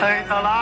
[0.00, 0.53] 来到了。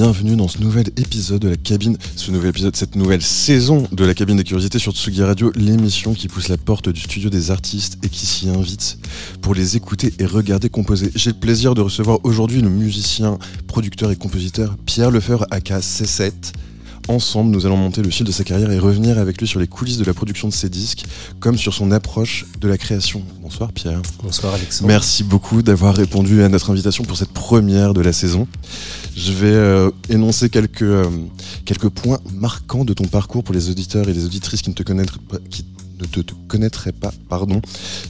[0.00, 4.04] Bienvenue dans ce nouvel épisode de la cabine, ce nouvel épisode, cette nouvelle saison de
[4.04, 7.50] la cabine des curiosités sur Tsugi Radio, l'émission qui pousse la porte du studio des
[7.50, 8.96] artistes et qui s'y invite
[9.42, 11.10] pour les écouter et regarder composer.
[11.16, 16.30] J'ai le plaisir de recevoir aujourd'hui le musicien, producteur et compositeur Pierre Lefebvre aka C7.
[17.08, 19.66] Ensemble, nous allons monter le fil de sa carrière et revenir avec lui sur les
[19.66, 21.04] coulisses de la production de ses disques,
[21.40, 23.22] comme sur son approche de la création.
[23.40, 24.02] Bonsoir Pierre.
[24.22, 24.88] Bonsoir Alexandre.
[24.88, 28.46] Merci beaucoup d'avoir répondu à notre invitation pour cette première de la saison.
[29.16, 31.06] Je vais euh, énoncer quelques, euh,
[31.64, 34.82] quelques points marquants de ton parcours pour les auditeurs et les auditrices qui ne te
[34.82, 35.38] connaîtraient pas.
[35.48, 35.64] Qui
[36.00, 37.60] ne te, te connaîtraient pas, pardon.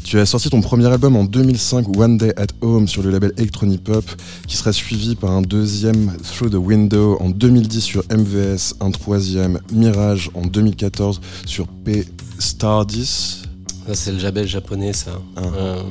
[0.05, 3.33] Tu as sorti ton premier album en 2005, One Day at Home, sur le label
[3.37, 4.05] Electronic Pop,
[4.47, 9.61] qui sera suivi par un deuxième, Through the Window, en 2010 sur MVS, un troisième,
[9.73, 12.05] Mirage, en 2014 sur P
[12.39, 13.49] Stardust,
[13.87, 15.21] Ça, c'est le label japonais, ça.
[15.37, 15.43] Ah.
[15.57, 15.83] Euh,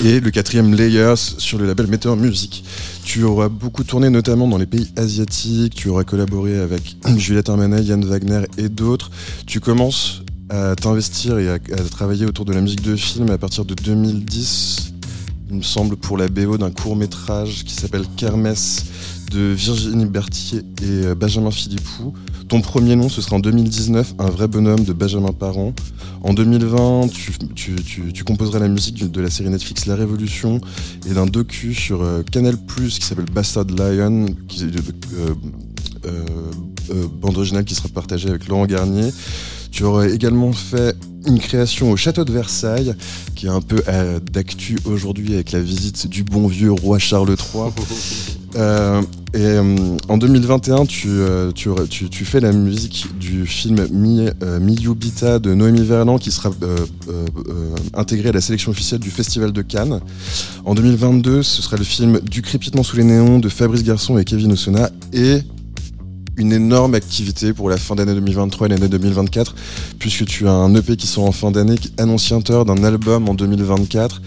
[0.00, 0.08] oui.
[0.08, 2.64] et le quatrième Layers sur le label Meteor Music.
[3.04, 7.82] Tu auras beaucoup tourné notamment dans les pays asiatiques, tu auras collaboré avec Juliette Armanet,
[7.82, 9.10] Yann Wagner et d'autres.
[9.46, 10.21] Tu commences
[10.52, 14.92] à t'investir et à, travailler autour de la musique de film à partir de 2010,
[15.50, 18.84] il me semble, pour la BO d'un court métrage qui s'appelle Kermesse
[19.30, 22.12] de Virginie Berthier et euh, Benjamin Philippou.
[22.48, 25.72] Ton premier nom, ce sera en 2019, Un vrai bonhomme de Benjamin Parent.
[26.22, 30.60] En 2020, tu, tu, tu, composeras la musique de la série Netflix La Révolution
[31.08, 34.26] et d'un docu sur euh, Canal Plus qui s'appelle Bastard Lion,
[36.04, 39.10] euh, bande originale qui sera partagée avec Laurent Garnier.
[39.72, 40.94] Tu aurais également fait
[41.26, 42.94] une création au château de Versailles,
[43.34, 47.30] qui est un peu euh, d'actu aujourd'hui avec la visite du bon vieux roi Charles
[47.30, 47.70] III.
[48.56, 49.00] Euh,
[49.32, 51.08] et euh, en 2021, tu,
[51.54, 54.28] tu, aurais- tu- tu fais la musique du film Mi,
[54.60, 56.50] Miyubita de Noémie Verland qui sera
[57.94, 60.00] intégré à la sélection officielle du Festival de Cannes.
[60.66, 64.24] En 2022, ce sera le film Du crépitement sous les néons de Fabrice Garçon et
[64.24, 65.38] Kevin Osona et
[66.36, 69.54] une énorme activité pour la fin d'année 2023 et l'année 2024
[69.98, 74.22] puisque tu as un EP qui sort en fin d'année annonciateur d'un album en 2024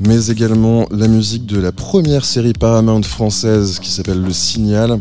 [0.00, 4.98] mais également la musique de la première série Paramount française qui s'appelle Le Signal.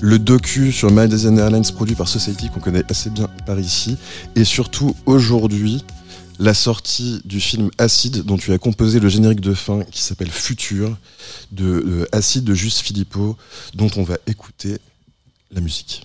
[0.00, 3.96] Le docu sur Malaysian Airlines produit par Society qu'on connaît assez bien par ici.
[4.36, 5.84] Et surtout aujourd'hui
[6.38, 10.30] la sortie du film Acide dont tu as composé le générique de fin qui s'appelle
[10.30, 10.96] Futur
[11.52, 13.36] de euh, Acide de Juste Philippot
[13.74, 14.78] dont on va écouter
[15.54, 16.02] la musique.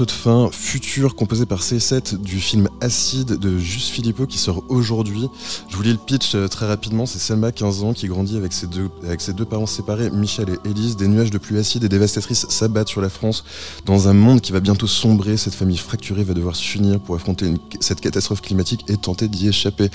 [0.00, 4.64] Morceau de fin futur composé par C7 du film Acide de Juste Philippot qui sort
[4.70, 5.28] aujourd'hui.
[5.68, 7.04] Je vous lis le pitch euh, très rapidement.
[7.04, 10.48] C'est Selma, 15 ans, qui grandit avec ses deux, avec ses deux parents séparés, Michel
[10.64, 10.96] et Élise.
[10.96, 13.44] Des nuages de pluie acide et dévastatrices s'abattent sur la France.
[13.84, 17.46] Dans un monde qui va bientôt sombrer, cette famille fracturée va devoir s'unir pour affronter
[17.46, 19.90] une- cette catastrophe climatique et tenter d'y échapper.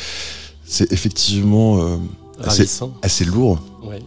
[0.66, 1.98] C'est effectivement euh,
[3.02, 3.60] assez, lourd.
[3.84, 4.04] Ouais.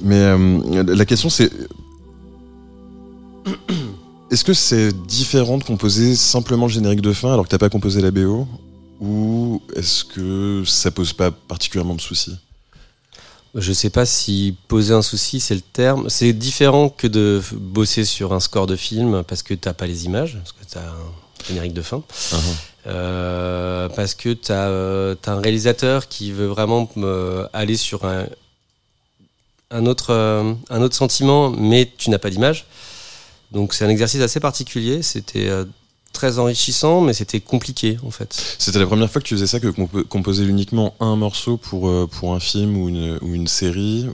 [0.00, 1.50] Mais euh, la question c'est
[4.32, 7.68] est-ce que c'est différent de composer simplement le générique de fin alors que t'as pas
[7.68, 8.48] composé la BO
[8.98, 12.36] ou est-ce que ça pose pas particulièrement de soucis?
[13.54, 16.08] Je sais pas si poser un souci, c'est le terme.
[16.08, 20.06] C'est différent que de bosser sur un score de film parce que t'as pas les
[20.06, 22.02] images, parce que t'as un générique de fin.
[22.86, 28.24] Euh, parce que tu as, un réalisateur qui veut vraiment euh, aller sur un,
[29.70, 32.64] un, autre, euh, un autre sentiment, mais tu n'as pas d'image.
[33.52, 35.02] Donc c'est un exercice assez particulier.
[35.02, 35.64] C'était euh,
[36.12, 38.56] très enrichissant, mais c'était compliqué en fait.
[38.58, 41.88] C'était la première fois que tu faisais ça, que compo- composer uniquement un morceau pour,
[41.88, 44.06] euh, pour un film ou une, ou une série?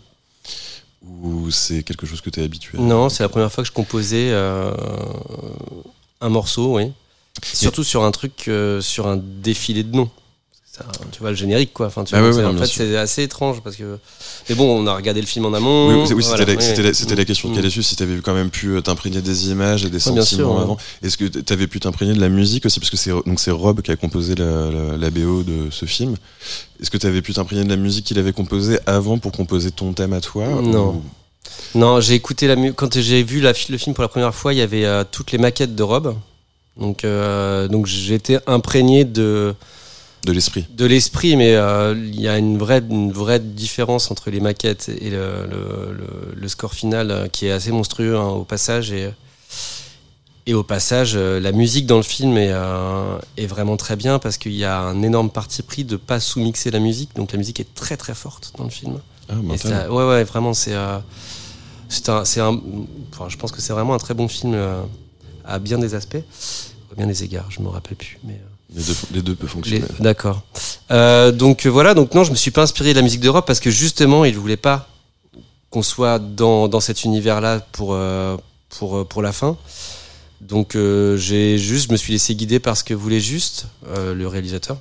[1.23, 3.69] Ou c'est quelque chose que tu es habitué à Non, c'est la première fois que
[3.69, 4.73] je composais euh,
[6.21, 6.93] un morceau, oui.
[7.55, 10.11] Surtout sur un truc, euh, sur un défilé de noms.
[11.13, 11.87] Tu vois le générique quoi.
[11.87, 13.99] Enfin, tu Ah vois, ouais, c'est- ouais, non, en fait, c'est assez étrange parce que.
[14.49, 15.89] Mais bon, on a regardé le film en amont.
[15.89, 17.53] Oui, oui, oui, voilà, c'était la, question Mm.
[17.53, 19.99] qui allait suivre, si tu avais quand même pu euh, t'imprégner des images et des
[20.01, 20.77] sentiments sûr, avant.
[21.03, 22.81] Est-ce que tu avais pu t'imprégner de la musique aussi?
[22.81, 25.87] Parce que c'est donc c'est Rob qui a composé la, la, la BO de ce
[25.87, 26.15] film.
[26.81, 29.71] Est-ce que tu avais pu t'imprégner de la musique qu'il avait composée avant pour composer
[29.71, 30.47] ton thème à toi?
[30.63, 30.89] Non.
[30.95, 31.03] ou-
[31.75, 34.53] Non, j'ai écouté la mu- quand j'ai vu la, le film pour la première fois,
[34.55, 36.15] il y avait euh, toutes les maquettes de Rob.
[36.79, 39.55] Donc, euh, donc j'étais imprégné de,
[40.25, 40.67] De l'esprit.
[40.71, 44.89] de l'esprit, mais euh, il y a une vraie, une vraie différence entre les maquettes
[45.01, 48.91] et le, le, le- le score final euh, qui est assez monstrueux hein, au passage.
[48.93, 49.11] Et,
[50.47, 54.19] et au passage, euh, la musique dans le film est, euh, est vraiment très bien
[54.19, 57.15] parce qu'il y a un énorme parti pris de pas sous-mixer la musique.
[57.17, 58.99] Donc la musique est très très forte dans le film.
[59.29, 59.59] Ah, Et mental.
[59.71, 60.75] ça- ouais, ouais, vraiment, c'est.
[60.75, 60.99] euh,
[61.91, 62.61] c'est un, c'est un,
[63.15, 64.83] enfin, je pense que c'est vraiment un très bon film euh,
[65.47, 66.17] à bien des aspects,
[66.93, 68.19] à bien des égards, je me rappelle plus.
[68.25, 68.39] Mais,
[68.75, 69.85] les, deux, les deux peuvent fonctionner.
[70.01, 70.43] D'accord.
[70.91, 73.47] Euh, donc euh, voilà, donc non, je me suis pas inspiré de la musique d'Europe
[73.47, 74.89] parce que justement, il voulait pas
[75.71, 78.37] qu'on soit dans, dans cet univers-là pour, euh,
[78.71, 79.57] pour, pour la fin.
[80.41, 84.79] Donc j'ai juste, je me suis laissé guider par ce que voulait juste le réalisateur.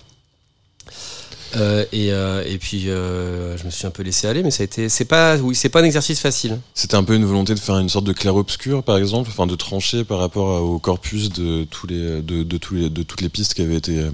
[1.56, 4.64] Euh, et, euh, et puis euh, je me suis un peu laissé aller, mais ça
[4.64, 6.60] a été, c'est pas, oui, c'est pas un exercice facile.
[6.74, 9.56] C'était un peu une volonté de faire une sorte de clair-obscur, par exemple, enfin de
[9.56, 13.30] trancher par rapport au corpus de tous les de, de tous les de toutes les
[13.30, 14.12] pistes qui avaient été euh,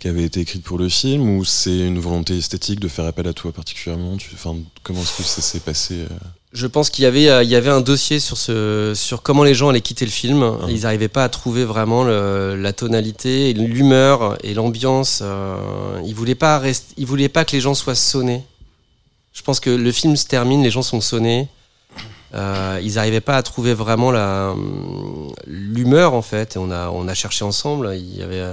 [0.00, 3.26] qui avaient été écrites pour le film, ou c'est une volonté esthétique de faire appel
[3.28, 4.16] à toi particulièrement?
[4.16, 6.08] Tu, enfin, comment est-ce que ça s'est passé euh?
[6.56, 9.42] Je pense qu'il y avait, euh, il y avait un dossier sur, ce, sur comment
[9.42, 10.56] les gens allaient quitter le film.
[10.68, 15.18] Ils n'arrivaient pas à trouver vraiment le- la tonalité, l'humeur et l'ambiance.
[15.22, 15.56] euh,
[16.06, 18.44] ils voulaient pas rest- ils voulaient pas que les gens soient sonnés.
[19.32, 21.48] Je pense que le film se termine, les gens sont sonnés.
[22.34, 26.54] Euh, ils n'arrivaient pas à trouver vraiment la hum, l'humeur en fait.
[26.54, 27.94] Et on a on a cherché ensemble.
[27.96, 28.44] Il y avait,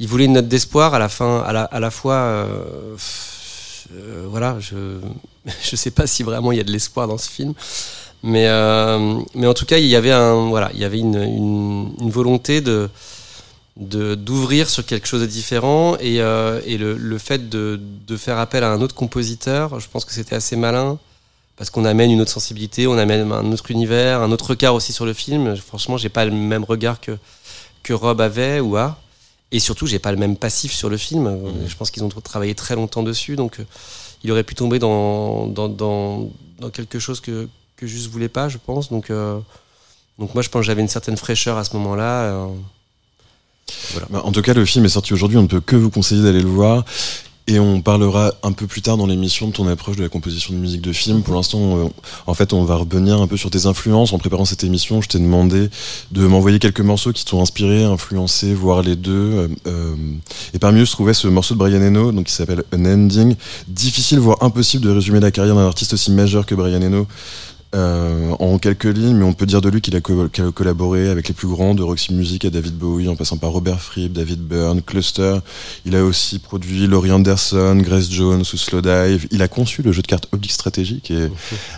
[0.00, 2.14] ils voulaient une note d'espoir à la fin, à la, à la fois.
[2.14, 2.96] euh,
[4.26, 4.74] voilà, je
[5.62, 7.54] je sais pas si vraiment il y a de l'espoir dans ce film,
[8.22, 11.16] mais euh, mais en tout cas il y avait un voilà, il y avait une,
[11.16, 12.88] une, une volonté de
[13.76, 18.38] d'ouvrir sur quelque chose de différent et, euh, et le, le fait de, de faire
[18.38, 20.98] appel à un autre compositeur, je pense que c'était assez malin
[21.56, 24.92] parce qu'on amène une autre sensibilité, on amène un autre univers, un autre regard aussi
[24.92, 25.56] sur le film.
[25.56, 27.16] Franchement, j'ai pas le même regard que
[27.82, 28.98] que Rob avait ou a,
[29.50, 31.38] et surtout j'ai pas le même passif sur le film.
[31.66, 33.64] Je pense qu'ils ont travaillé très longtemps dessus, donc euh,
[34.22, 35.50] il aurait pu tomber dans
[36.72, 38.90] quelque chose que que juste voulais pas, je pense.
[38.90, 39.38] Donc euh,
[40.18, 42.22] donc moi je pense que j'avais une certaine fraîcheur à ce moment-là.
[42.24, 42.46] euh,
[44.10, 45.38] Bah, en tout cas, le film est sorti aujourd'hui.
[45.38, 46.84] On ne peut que vous conseiller d'aller le voir.
[47.48, 50.54] Et on parlera un peu plus tard dans l'émission de ton approche de la composition
[50.54, 51.22] de musique de film.
[51.22, 51.90] Pour l'instant,
[52.26, 54.12] en fait, on va revenir un peu sur tes influences.
[54.12, 55.68] En préparant cette émission, je t'ai demandé
[56.12, 59.10] de m'envoyer quelques morceaux qui t'ont inspiré, influencé, voire les deux.
[59.12, 59.94] Euh, euh,
[60.54, 63.34] et parmi eux se trouvait ce morceau de Brian Eno, donc qui s'appelle An Ending.
[63.66, 67.08] Difficile, voire impossible de résumer la carrière d'un artiste aussi majeur que Brian Eno.
[67.74, 70.50] Euh, en quelques lignes, mais on peut dire de lui qu'il a, co- qu'il a
[70.52, 73.80] collaboré avec les plus grands, de Roxy Music à David Bowie, en passant par Robert
[73.80, 75.38] Fripp, David Byrne, Cluster.
[75.86, 79.26] Il a aussi produit Laurie Anderson, Grace Jones ou Slowdive.
[79.30, 81.30] Il a conçu le jeu de cartes Oblique Strategy, qui est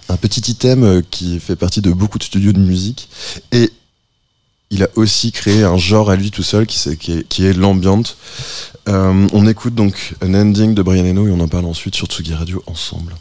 [0.09, 3.09] un petit item euh, qui fait partie de beaucoup de studios de musique.
[3.53, 3.71] Et
[4.71, 6.97] il a aussi créé un genre à lui tout seul qui, est,
[7.29, 7.57] qui est.
[8.89, 12.07] Euh, on écoute donc un ending de Brian Eno et on en parle ensuite sur
[12.09, 13.15] Tsugi Radio ensemble.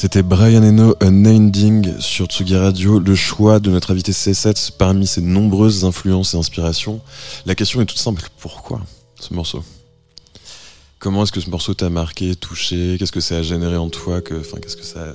[0.00, 5.20] C'était Brian Eno, Unending sur Tsugi Radio, le choix de notre invité C7 parmi ses
[5.20, 7.00] nombreuses influences et inspirations.
[7.46, 8.80] La question est toute simple, pourquoi
[9.18, 9.64] ce morceau?
[11.00, 12.94] Comment est-ce que ce morceau t'a marqué, touché?
[12.96, 14.20] Qu'est-ce que ça a généré en toi?
[14.20, 15.14] Que, enfin, Qu'est-ce que ça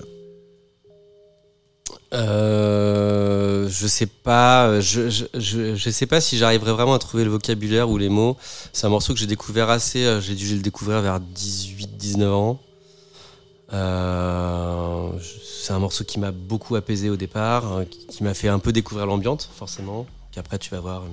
[2.14, 7.98] euh, je sais pas, je sais pas si j'arriverai vraiment à trouver le vocabulaire ou
[7.98, 8.36] les mots.
[8.74, 12.60] C'est un morceau que j'ai découvert assez, euh, j'ai dû le découvrir vers 18-19 ans.
[13.74, 14.33] Euh,
[15.64, 18.72] c'est un morceau qui m'a beaucoup apaisé au départ, euh, qui m'a fait un peu
[18.74, 20.06] découvrir l'ambiance, forcément.
[20.34, 21.08] Qu'après, tu vas voir, euh,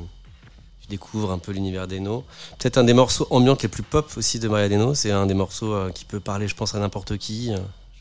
[0.83, 2.25] tu découvres un peu l'univers d'Eno.
[2.59, 4.95] Peut-être un des morceaux ambiantes les plus pop aussi de Maria Deno.
[4.95, 7.51] C'est un des morceaux qui peut parler, je pense, à n'importe qui.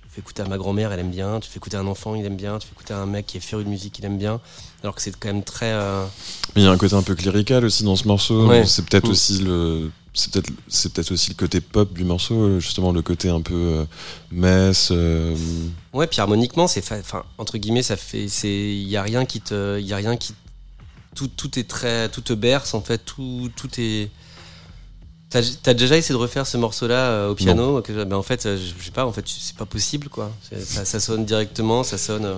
[0.02, 1.40] Tu fais écouter à ma grand-mère, elle aime bien.
[1.40, 2.58] Tu fais écouter à un enfant, il aime bien.
[2.58, 4.40] Tu fais écouter à un mec qui est féru de musique, il aime bien.
[4.82, 5.72] Alors que c'est quand même très.
[5.72, 6.04] Euh...
[6.56, 8.48] Mais il y a un côté un peu clérical aussi dans ce morceau.
[8.48, 8.66] Ouais.
[8.66, 9.12] C'est peut-être Mm.
[9.12, 9.92] aussi le.
[10.20, 13.54] C'est peut-être, c'est peut-être aussi le côté pop du morceau, justement le côté un peu
[13.56, 13.86] euh,
[14.32, 14.90] messe.
[14.92, 15.34] euh,
[15.94, 19.40] Ouais, puis harmoniquement, c'est, enfin, entre guillemets, ça fait, c'est, il y a rien qui
[19.40, 20.34] te, il y a rien qui,
[21.16, 24.10] tout, tout est très, tout te berce en fait, tout, tout est.
[25.30, 28.58] T'as, déjà essayé de refaire ce morceau-là euh, au piano que, ben, en fait, euh,
[28.58, 30.32] je sais pas, en fait, c'est pas possible quoi.
[30.66, 32.38] Ça, ça sonne directement, ça sonne, euh,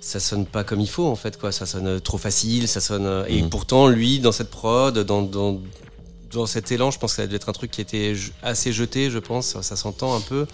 [0.00, 1.50] ça sonne pas comme il faut en fait quoi.
[1.50, 3.04] Ça sonne euh, trop facile, ça sonne.
[3.04, 3.50] euh, Et Mhm.
[3.50, 5.60] pourtant, lui, dans cette prod, dans, dans,
[6.32, 9.10] dans cet élan, je pense que ça devait être un truc qui était assez jeté,
[9.10, 9.46] je pense.
[9.46, 10.46] Ça, ça s'entend un peu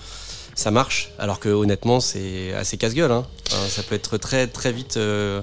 [0.54, 1.10] ça marche.
[1.18, 3.10] Alors que honnêtement, c'est assez casse-gueule.
[3.10, 3.26] Hein.
[3.50, 5.42] Enfin, ça peut être très très vite, euh,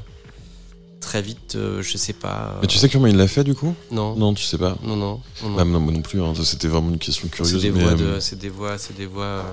[1.01, 2.55] très vite, euh, je sais pas.
[2.61, 3.75] Mais tu sais comment il l'a fait du coup?
[3.91, 4.77] Non, non, Non, tu sais pas.
[4.83, 5.19] non, non.
[5.43, 5.55] non.
[5.55, 6.21] Bah, non, moi non plus.
[6.21, 6.33] hein.
[6.43, 7.61] C'était vraiment une question c'est curieuse.
[7.61, 9.43] des mais, voix, euh, de, c'est des voix, c'est des voix, euh,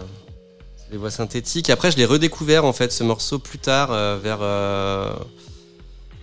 [0.77, 1.71] c'est des voix synthétiques.
[1.71, 5.13] Après, je l'ai redécouvert en fait ce morceau plus tard, euh, vers, euh,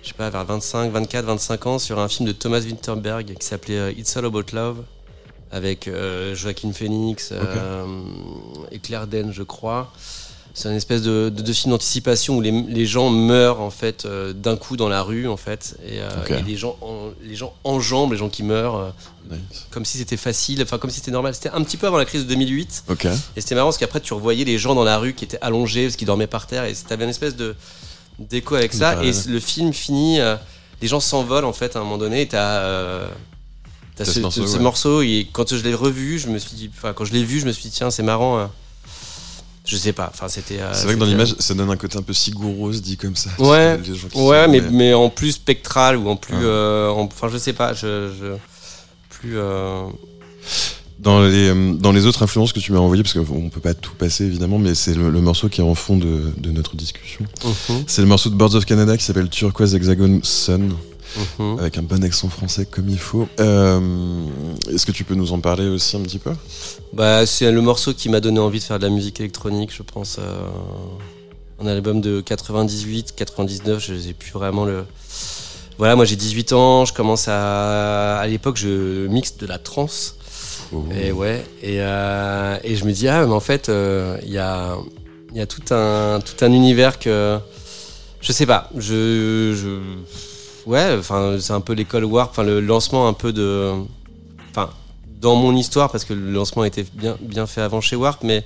[0.06, 3.46] je sais pas, vers 25, 24, 25 ans, sur un film de Thomas Winterberg qui
[3.46, 4.84] s'appelait euh, It's All About Love,
[5.52, 7.86] avec euh, Joaquin Phoenix euh,
[8.72, 9.92] et Claire Danes, je crois.
[10.54, 14.06] C'est une espèce de, de, de film d'anticipation où les, les gens meurent en fait
[14.06, 16.00] euh, d'un coup dans la rue en fait et,
[16.46, 18.94] les gens en, les gens enjambent les gens qui meurent
[19.30, 19.68] nice.
[19.70, 21.34] comme si c'était facile, enfin comme si c'était normal.
[21.36, 23.06] C'était un petit peu avant la crise de 2008 Ok.
[23.06, 25.88] et c'était marrant parce qu'après tu revoyais les gens dans la rue qui étaient allongés
[25.88, 27.54] parce qu'ils dormaient par terre et t'avais une espèce de
[28.20, 30.36] d'écho avec ça et le film finit, euh,
[30.82, 33.08] les gens s'envolent en fait à un moment donné et t'as euh,
[33.98, 34.60] ce, ce morceau, ce ouais.
[34.64, 37.40] morceau et quand je l'ai revu, je me suis dit, enfin quand je l'ai vu,
[37.40, 38.40] je me suis dit tiens c'est marrant.
[38.40, 38.46] euh,
[39.68, 40.60] je sais pas, enfin c'était.
[40.62, 43.16] euh, C'est vrai que dans l'image, ça donne un côté un peu sigoureux, dit comme
[43.16, 43.32] ça.
[43.40, 46.42] Ouais, Les gens qui Ouais, sont- mais, mais en plus spectral ou en plus, Ouais.
[46.44, 48.36] euh, enfin je sais pas, je, je
[49.10, 49.40] plus.
[51.00, 53.74] Euh, Dans les, dans les autres influences que tu m'as envoyées, parce qu'on peut pas
[53.74, 56.76] tout passer évidemment, mais c'est le, le morceau qui est en fond de, de notre
[56.76, 57.26] discussion.
[57.88, 60.74] C'est le morceau de Birds of Canada qui s'appelle Turquoise Hexagon Sun,
[61.40, 61.60] mhm.
[61.60, 63.28] avec un bon accent français comme il faut.
[63.40, 63.80] Euh,
[64.72, 66.32] Est-ce que tu peux nous en parler aussi un petit peu?
[66.94, 69.84] Bah, c'est le morceau qui m'a donné envie de faire de la musique électronique, je
[69.84, 70.18] pense.
[70.20, 70.48] euh,
[71.62, 74.84] un album de 98, 99, je sais plus vraiment le.
[75.78, 78.18] Voilà, moi j'ai 18 ans, je commence à.
[78.18, 80.18] À l'époque, je mixe de la trance.
[81.00, 84.38] Et ouais, et, euh, et je me dis, ah, mais en fait, euh, il y,
[84.38, 84.76] a,
[85.34, 87.38] y a tout un, tout un univers que.
[88.22, 89.54] Je sais pas, je.
[89.56, 93.72] je ouais, enfin, c'est un peu l'école Warp, enfin, le lancement un peu de.
[94.50, 94.70] Enfin,
[95.22, 98.44] dans mon histoire, parce que le lancement était bien, bien fait avant chez Warp, mais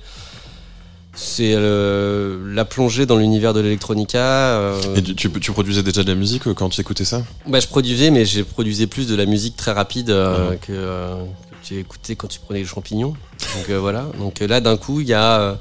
[1.14, 4.18] c'est euh, la plongée dans l'univers de l'électronica.
[4.18, 7.22] euh, Et tu, tu, produisais déjà de la musique euh, quand tu écoutais ça?
[7.46, 11.16] Bah, je produisais, mais j'ai produisais plus de la musique très rapide euh, que, euh,
[11.49, 13.14] que tu écoutais quand tu prenais les champignons.
[13.56, 14.06] Donc euh, voilà.
[14.18, 15.54] Donc euh, là, d'un coup, il y a euh,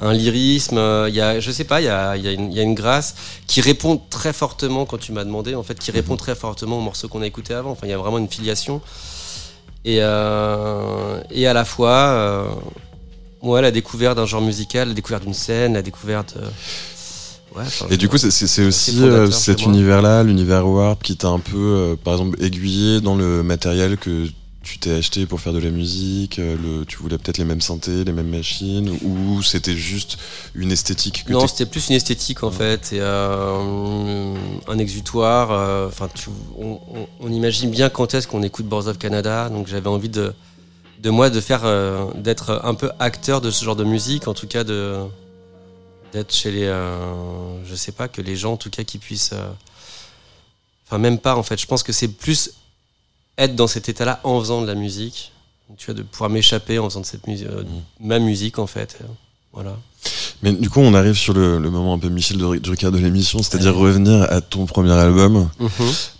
[0.00, 0.78] un lyrisme,
[1.08, 2.60] il y a, je sais pas, il y a, il y, a une- il y
[2.60, 3.14] a une grâce
[3.46, 6.82] qui répond très fortement quand tu m'as demandé, en fait, qui répond très fortement au
[6.82, 7.70] morceau qu'on a écouté avant.
[7.70, 8.80] Enfin, il y a vraiment une filiation.
[9.84, 12.44] Et, euh, et à la fois, euh,
[13.42, 16.34] ouais, la découverte d'un genre musical, la découverte d'une scène, la découverte.
[16.36, 16.48] euh,
[17.58, 21.38] ouais, enfin, Et du coup, c'est- aussi euh, cet univers-là, l'univers Warp, qui t'a un
[21.38, 24.26] peu, euh, par exemple, aiguillé dans le matériel que
[24.66, 26.38] tu t'es acheté pour faire de la musique.
[26.38, 30.18] euh, le, tu voulais peut-être les mêmes synthés, les mêmes machines, ou c'était juste
[30.54, 34.34] une esthétique que Non, c'était plus une esthétique en fait, et euh,
[34.68, 35.52] un exutoire.
[35.52, 36.08] euh, Enfin,
[36.58, 40.08] on, on- on imagine bien quand est-ce qu'on écoute Boards of Canada, donc j'avais envie
[40.10, 40.34] de,
[41.02, 44.34] de moi de faire, euh, d'être un peu acteur de ce genre de musique, en
[44.34, 44.96] tout cas de
[46.12, 46.66] d'être chez les,
[47.64, 49.34] je sais pas, que les gens en tout cas qui puissent,
[50.86, 51.60] enfin même pas en fait.
[51.60, 52.52] Je pense que c'est plus
[53.38, 55.32] être dans cet état-là en faisant de la musique,
[55.76, 57.48] tu vois, de pouvoir m'échapper en faisant de cette musique,
[58.00, 59.06] ma musique en fait, euh,
[59.52, 59.76] voilà.
[60.42, 63.42] Mais du coup, on arrive sur le, le moment un peu Michel Drucker de l'émission,
[63.42, 65.48] c'est-à-dire revenir à ton premier album.
[65.58, 65.70] Mhm.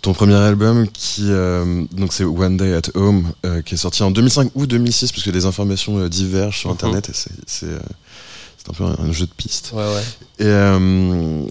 [0.01, 4.01] Ton premier album qui euh, donc c'est One Day at Home euh, qui est sorti
[4.03, 6.73] en 2005 ou 2006 parce que les informations euh, divergent sur Mhm.
[6.75, 7.79] internet et c'est c'est, euh,
[8.57, 9.71] C'est un peu un, un jeu de piste.
[9.73, 10.03] Ouais, ouais.
[10.39, 11.45] Et, euh,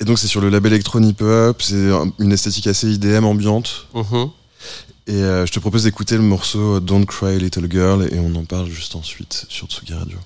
[0.00, 3.24] et donc c'est sur le label Electron Hip Hop, c'est un- une esthétique assez IDM
[3.24, 3.86] ambiante.
[3.94, 4.28] Mhm.
[5.06, 8.44] Et euh, je te propose d'écouter le morceau Don't Cry Little Girl et on en
[8.44, 10.18] parle juste ensuite sur Tsugi Radio.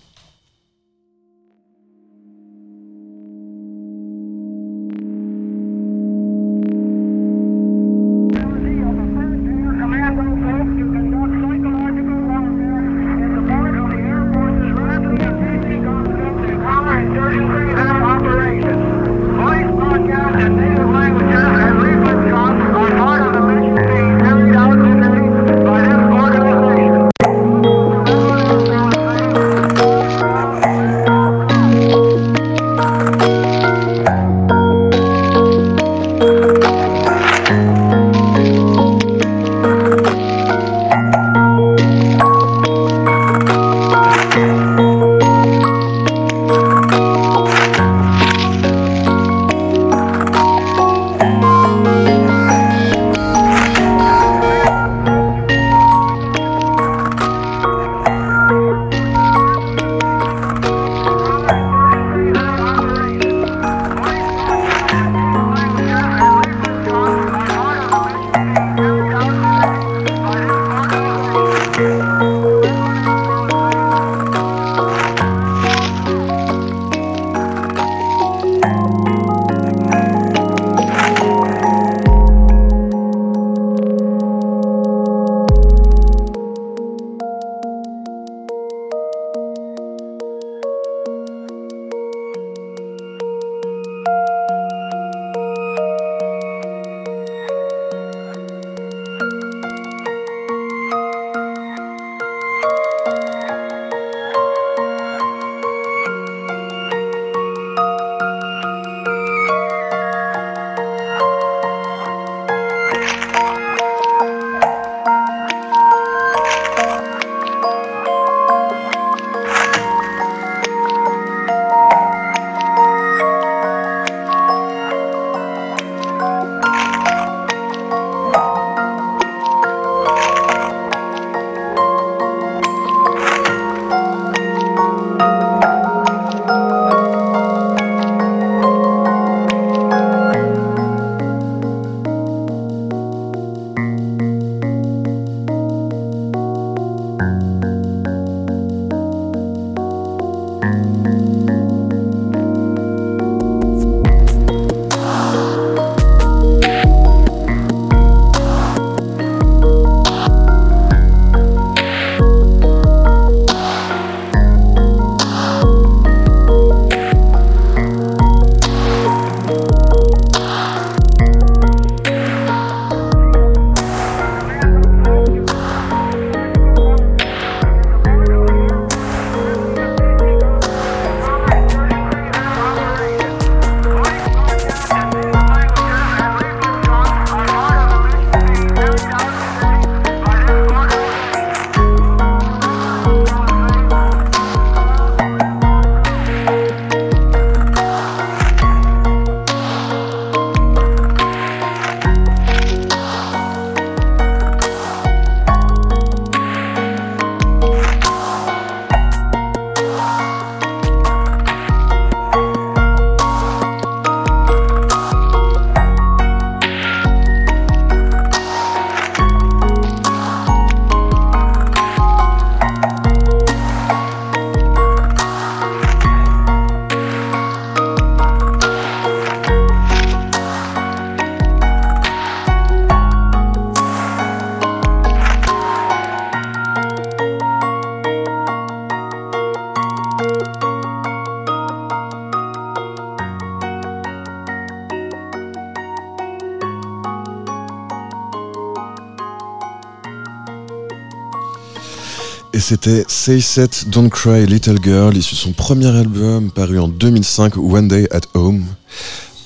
[252.67, 257.57] C'était Say Set Don't Cry Little Girl, issu de son premier album paru en 2005,
[257.59, 258.65] One Day at Home.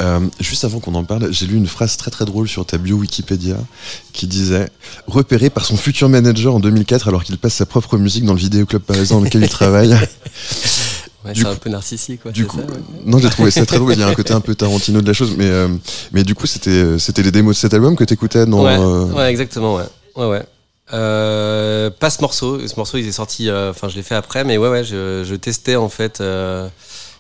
[0.01, 2.79] Euh, juste avant qu'on en parle, j'ai lu une phrase très très drôle sur ta
[2.79, 3.59] bio Wikipédia
[4.15, 4.71] qui disait
[5.07, 8.39] repéré par son futur manager en 2004 alors qu'il passe sa propre musique dans le
[8.39, 9.95] vidéoclub parisien dans lequel il travaille.
[11.23, 12.33] Ouais, c'est un peu narcissique, quoi.
[12.33, 12.81] Du coup, ça, ouais.
[13.05, 13.93] non, j'ai trouvé ça très drôle.
[13.93, 15.69] Il y a un côté un peu Tarantino de la chose, mais euh,
[16.13, 18.65] mais du coup, c'était c'était les démos de cet album que t'écoutais dans.
[18.65, 19.85] ouais, euh, ouais, exactement, ouais.
[20.17, 20.43] Ouais, ouais.
[22.01, 22.67] Pas ce morceau.
[22.67, 23.49] Ce morceau, il est sorti.
[23.49, 26.69] euh, Enfin, je l'ai fait après, mais ouais, ouais, je, je testais en fait euh,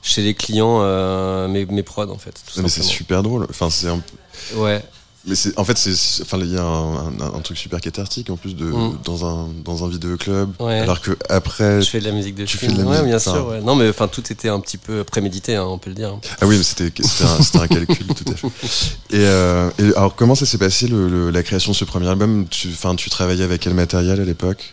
[0.02, 2.32] chez les clients euh, mes, mes prods en fait.
[2.52, 3.46] Tout Mais c'est super drôle.
[3.50, 4.02] Enfin, c'est un-
[4.56, 4.82] Ouais.
[5.26, 8.30] Mais c'est, en fait, c'est, enfin, il y a un, un- un truc super cathartique
[8.30, 8.98] en plus de Mm.
[9.04, 10.50] dans un dans un vidéoclub.
[10.58, 10.78] Ouais.
[10.80, 12.72] Alors que après, Je fais de la musique de tu film.
[12.72, 13.46] fais de la ouais, musique, bien sûr.
[13.48, 13.60] ouais.
[13.60, 16.16] Non, mais enfin, tout était un petit peu prémédité, hein, on peut le dire.
[16.40, 18.46] ah oui, mais c'était c'était un, c'était un calcul tout à fait.
[19.10, 22.08] Et, euh, et alors, comment ça s'est passé le, le- la création de ce premier
[22.08, 22.46] album?
[22.48, 24.72] Tu, enfin, tu travaillais avec quel matériel à l'époque?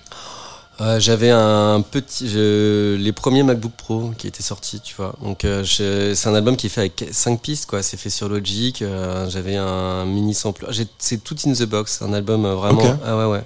[0.80, 5.16] Euh, J'avais un petit, je- les premiers MacBook Pro qui étaient sortis, tu vois.
[5.24, 7.82] Donc euh, c'est un album qui est fait avec 5 pistes, quoi.
[7.82, 8.82] C'est fait sur Logic.
[8.84, 10.68] euh, J'avais un mini sampler.
[11.00, 13.00] C'est tout in the box, un album euh, vraiment.
[13.04, 13.44] Ah ouais ouais.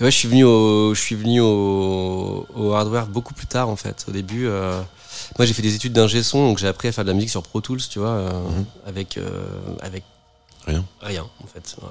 [0.00, 3.68] Et ouais, je suis venu au, je suis venu au, au hardware beaucoup plus tard
[3.68, 4.04] en fait.
[4.08, 4.80] Au début, euh,
[5.38, 7.30] moi j'ai fait des études d'ingé son, donc j'ai appris à faire de la musique
[7.30, 8.64] sur Pro Tools, tu vois, euh, Mhm.
[8.86, 9.28] avec euh,
[9.80, 10.04] avec
[10.68, 10.84] Rien.
[11.00, 11.74] Rien, en fait.
[11.82, 11.88] ouais.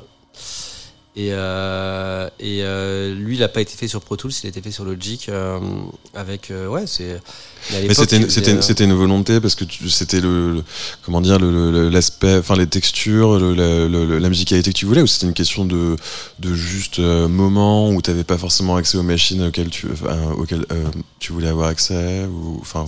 [1.20, 4.50] Et, euh, et euh, lui, il n'a pas été fait sur Pro Tools, il a
[4.50, 5.30] été fait sur Logic.
[5.30, 5.58] euh,
[6.14, 7.20] avec, ouais, c'est.
[7.72, 8.30] Mais, c'était une-
[8.62, 10.64] c'était volonté parce que c'était le, le-
[11.04, 15.02] comment dire le- le- l'aspect enfin les textures le- la, la musicalité que tu voulais
[15.02, 15.98] ou c'était une question de
[16.40, 20.66] de juste moment où tu n'avais pas forcément accès aux machines auxquelles tu enfin, auxquelles
[21.20, 22.86] tu voulais avoir accès ou enfin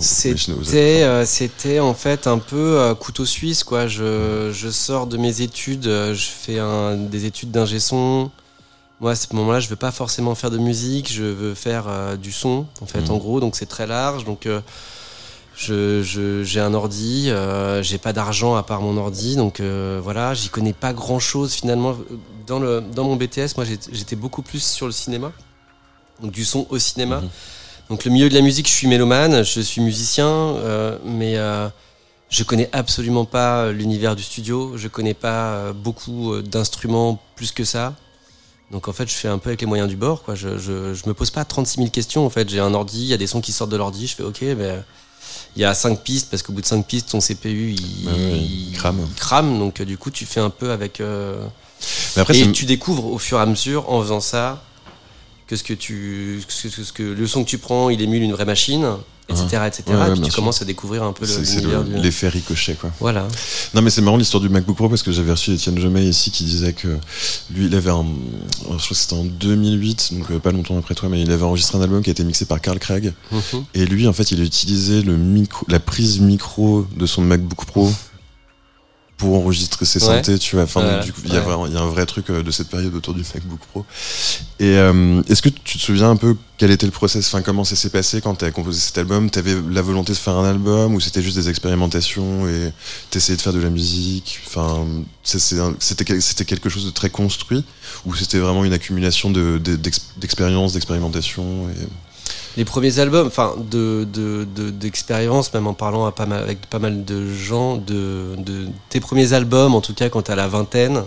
[0.64, 3.86] C'était, c'était en fait un peu couteau suisse, quoi.
[3.86, 8.19] Je, je sors de mes études, je fais un, des études d'ingé son.
[9.00, 12.16] Moi, à ce moment-là, je veux pas forcément faire de musique, je veux faire euh,
[12.16, 13.10] du son, en fait, Mhm.
[13.12, 13.40] en gros.
[13.40, 14.24] Donc c'est très large.
[14.26, 14.60] Donc euh,
[15.56, 20.00] je, je- j'ai un ordi, euh, j'ai pas d'argent à part mon ordi, donc euh,
[20.02, 21.96] voilà, j'y connais pas grand-chose finalement.
[22.46, 25.32] Dans le, dans mon BTS, moi, j'étais beaucoup plus sur le cinéma,
[26.22, 27.20] donc du son au cinéma.
[27.20, 27.28] Mhm.
[27.88, 30.54] Donc le milieu de la musique, je suis mélomane, je suis musicien,
[31.04, 31.36] mais
[32.28, 37.94] je connais absolument pas l'univers du studio, je connais pas beaucoup d'instruments plus que ça.
[38.70, 40.34] Donc en fait, je fais un peu avec les moyens du bord, quoi.
[40.34, 42.24] Je, je, je me pose pas 36 000 questions.
[42.24, 44.14] En fait, j'ai un ordi, il y a des sons qui sortent de l'ordi, je
[44.14, 44.82] fais OK, mais
[45.56, 48.38] il y a 5 pistes parce qu'au bout de 5 pistes, ton CPU il, ouais,
[48.38, 49.00] il crame.
[49.08, 49.58] il crame.
[49.58, 51.00] Donc euh, du coup, tu fais un peu avec.
[51.00, 51.44] euh,
[52.14, 54.62] mais après et tu découvres au fur et à mesure, en faisant ça,
[55.46, 58.32] que ce que tu, que, ce que le son que tu prends, il émule une
[58.32, 58.86] vraie machine,
[59.30, 59.82] etc., etc.
[59.88, 60.36] Ouais, ouais, et puis bien tu sûr.
[60.36, 63.26] commences à découvrir un peu le- c'est le- l'effet ricochet quoi Voilà.
[63.74, 66.30] Non mais c'est marrant l'histoire du MacBook Pro parce que j'avais reçu Étienne Jomay ici
[66.30, 66.98] qui disait que
[67.54, 70.94] lui il avait un je crois que c'était en 2008 donc euh, pas longtemps après
[70.94, 73.64] toi mais il avait enregistré un album qui a été mixé par Carl Craig Mhm.
[73.74, 77.64] et lui en fait il a utilisé le micro la prise micro de son MacBook
[77.64, 77.90] Pro
[79.20, 80.06] pour enregistrer ses Ouais.
[80.16, 80.64] synthés tu vois.
[80.64, 81.70] Enfin Ouais, du coup il y a ouais.
[81.70, 83.84] y a un vrai truc euh, de cette période autour du MacBook Pro.
[84.58, 87.64] Et euh, est-ce que tu te souviens un peu quel était le process enfin comment
[87.64, 89.30] ça s'est passé quand tu as composé cet album?
[89.30, 92.72] T'avais la volonté de faire un album ou c'était juste des expérimentations et
[93.10, 94.40] t'essayais de faire de la musique?
[94.46, 94.86] Enfin
[95.22, 97.64] c'était quel- c'était quelque chose de très construit
[98.06, 101.86] ou c'était vraiment une accumulation de de- d'ex- d'expériences d'expérimentation et
[102.56, 106.66] Les premiers albums, enfin, de, de, de- d'expérience, même en parlant à pas mal, avec
[106.66, 110.48] pas mal de gens, de, de tes premiers albums, en tout cas quand t'as la
[110.48, 111.04] vingtaine,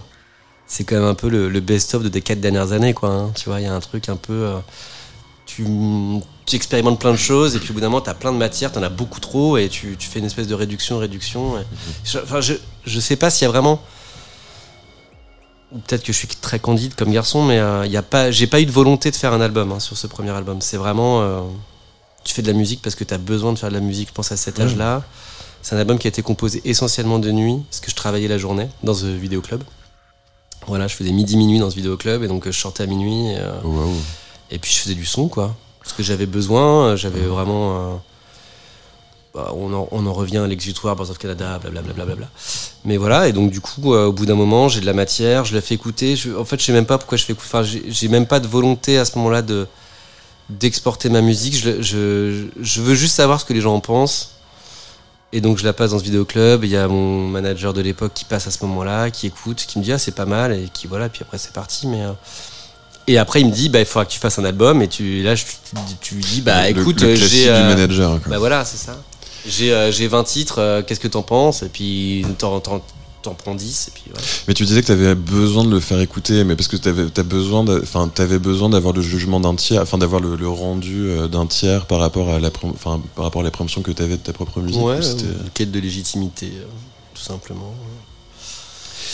[0.68, 3.10] c'est quand même un peu le, le best-of de tes quatre dernières années, quoi.
[3.10, 3.32] hein.
[3.36, 4.34] Tu vois, il y a un truc un peu.
[4.34, 4.58] euh,
[5.46, 5.66] tu,
[6.46, 8.72] tu expérimentes plein de choses, et puis au bout d'un moment, t'as plein de matières,
[8.72, 11.58] t'en as beaucoup trop, et tu, tu fais une espèce de réduction, réduction.
[11.60, 11.64] et-
[12.06, 12.54] je, enfin, je,
[12.86, 13.82] je sais pas s'il y a vraiment.
[15.74, 18.46] Peut-être que je suis très candide comme garçon, mais euh, il y a pas, j'ai
[18.46, 20.62] pas eu de volonté de faire un album hein, sur ce premier album.
[20.62, 21.42] C'est vraiment, euh,
[22.24, 24.10] tu fais de la musique parce que tu as besoin de faire de la musique.
[24.10, 25.04] Je pense à cet âge-là.
[25.64, 28.38] C'est un album qui a été composé essentiellement de nuit, parce que je travaillais la
[28.38, 29.64] journée dans ce vidéoclub.
[30.68, 33.34] Voilà, je faisais midi-minuit dans ce vidéoclub, et donc euh, je sortais à minuit,
[34.52, 35.56] et, puis je faisais du son, quoi.
[35.80, 38.00] Parce que j'avais besoin, j'avais vraiment.
[39.34, 42.16] Bah, on, en, on en revient à l'exutoire, Birds of Canada, blablabla.
[42.16, 42.28] Bla,
[42.86, 45.44] Mais voilà, et donc du coup, euh, au bout d'un moment, j'ai de la matière,
[45.46, 46.16] je la fais écouter.
[46.16, 47.50] Je- en fait, je sais même pas pourquoi je fais écouter.
[47.52, 49.68] Enfin, j'ai même pas de volonté à ce moment-là de
[50.50, 51.56] d'exporter ma musique.
[51.56, 54.32] Je, je, je veux juste savoir ce que les gens en pensent.
[55.32, 56.64] Et donc je la passe dans ce vidéoclub.
[56.64, 59.80] Il y a mon manager de l'époque qui passe à ce moment-là, qui écoute, qui
[59.80, 61.10] me dit ah c'est pas mal et qui voilà.
[61.10, 61.88] Puis après c'est parti.
[61.88, 62.12] Mais euh,
[63.08, 64.82] et après il me dit bah il faudra que tu fasses un album.
[64.84, 68.22] Et tu là je- tu, tu lui dis bah écoute euh, j'ai du euh, manager
[68.22, 68.30] quoi.
[68.30, 68.96] bah voilà c'est ça.
[69.46, 70.60] J'ai euh, j'ai 20 titres.
[70.60, 71.64] euh, Qu'est-ce que t'en penses?
[71.64, 72.60] Et puis t'en
[73.36, 74.26] prends 10 et puis voilà.
[74.50, 76.90] Mais tu disais que tu avais besoin de le faire écouter, mais parce que tu
[76.90, 80.50] avais, besoin, d'a- enfin, avais besoin d'avoir le jugement d'un tiers, enfin d'avoir le, le
[80.50, 84.02] rendu euh, d'un tiers par rapport à la, enfin, par rapport à l'appréhension que tu
[84.04, 84.82] avais de ta propre musique.
[84.82, 84.98] Ouais,
[85.44, 86.66] une quête de légitimité, euh,
[87.14, 87.74] tout simplement.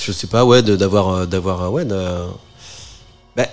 [0.05, 1.95] Je sais pas, ouais, d'avoir, euh, d'avoir, euh, ouais, de,
[3.35, 3.45] bah,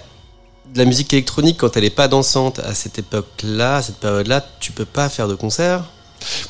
[0.73, 4.43] de la musique électronique quand elle est pas dansante à cette époque-là, à cette période-là,
[4.59, 5.85] tu peux pas faire de concert.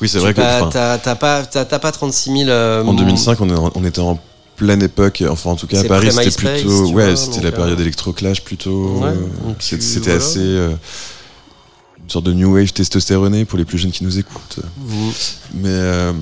[0.01, 2.49] Oui, c'est vrai que pas- t'as, t'as pas, t'as, t'as pas 36 000.
[2.49, 4.19] euh, en 2005, on, est en- on était en
[4.55, 5.23] pleine époque.
[5.29, 6.87] Enfin, en tout cas, à Paris, c'était plutôt.
[6.91, 8.99] Ouais, vois, c'était la euh, période électroclash plutôt.
[8.99, 10.15] Ouais, euh, c'était voilà.
[10.17, 10.39] assez.
[10.39, 10.69] euh,
[12.03, 14.59] une sorte de new wave testostéroné pour les plus jeunes qui nous écoutent.
[14.77, 15.11] Mhm.
[15.55, 15.69] Mais.
[15.69, 16.13] euh,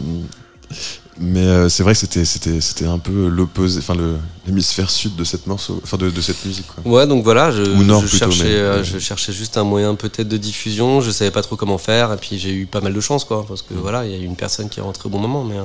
[1.19, 5.15] mais euh, c'est vrai que c'était c'était c'était un peu l'opposé, enfin le l'hémisphère sud
[5.15, 6.67] de cette morceau, enfin de, de cette musique.
[6.67, 6.91] Quoi.
[6.91, 8.83] Ouais, donc voilà, je, Ou nord je plutôt, cherchais, mais- euh, ouais.
[8.83, 11.01] je cherchais juste un moyen peut-être de diffusion.
[11.01, 13.45] Je savais pas trop comment faire, et puis j'ai eu pas mal de chance, quoi,
[13.47, 13.77] parce que Mm.
[13.77, 15.63] voilà, il y a eu une personne qui est rentrée au bon moment, mais euh,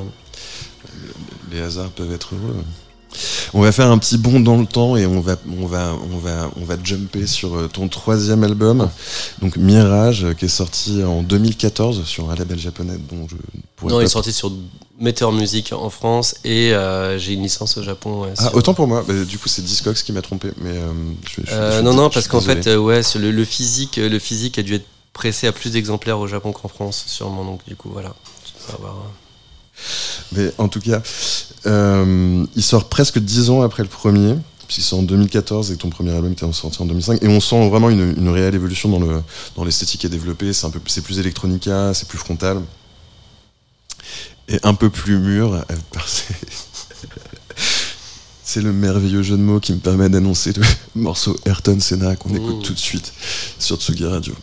[1.53, 2.57] Les hasards peuvent être heureux.
[3.55, 6.19] On va faire un petit bond dans le temps et on va, on va, on
[6.19, 8.89] va, on va jumper sur euh, ton troisième album,
[9.43, 13.35] donc Mirage, euh, qui est sorti en 2014 sur un label japonais dont je
[13.77, 14.53] pourrais non, il est sorti sur
[15.01, 18.23] Meteor Music en France et euh, j'ai une licence au Japon.
[18.23, 19.03] ouais, Ah, autant pour moi.
[19.07, 20.93] Bah, du coup, c'est Discogs qui m'a trompé, mais euh,
[21.29, 24.59] je, je- Euh, je- non, non, parce qu'en fait, ouais, le, le physique, le physique
[24.59, 27.45] a dû être pressé à plus d'exemplaires au Japon qu'en France, sûrement.
[27.45, 28.15] Donc du coup, voilà.
[28.45, 28.97] Tu dois avoir,
[30.33, 31.03] Mais en tout cas,
[31.67, 34.35] euh, il sort presque 10 ans après le premier,
[34.67, 37.23] puisqu'il sort en 2014 et que ton premier album était sorti en 2005.
[37.23, 39.23] Et on sent vraiment une, une réelle évolution dans le
[39.57, 40.53] dans l'esthétique qui est développée.
[40.53, 42.61] C'est un peu, c'est plus electronica, c'est plus frontal
[44.49, 45.55] et un peu plus mûr.
[45.55, 45.63] euh,
[48.43, 50.63] C'est le merveilleux jeu de mots qui me permet d'annoncer le
[51.01, 53.13] morceau Ayrton Senna qu'on écoute tout de suite
[53.61, 54.35] sur Tsugi Radio.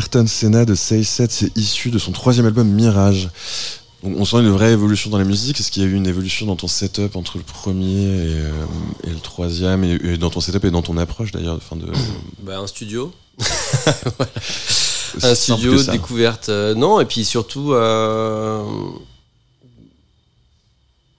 [0.00, 3.28] Ayrton Senna de 6-7, c'est issu de son troisième album Mirage.
[4.02, 5.60] Donc, on sent une vraie évolution dans la musique.
[5.60, 8.50] Est-ce qu'il y a eu une évolution dans ton setup entre le premier et, euh,
[9.04, 11.86] et le troisième, et, et dans ton setup et dans ton approche d'ailleurs enfin de,
[12.42, 13.12] bah, un studio.
[15.22, 18.62] un studio découverte euh, non et puis surtout euh,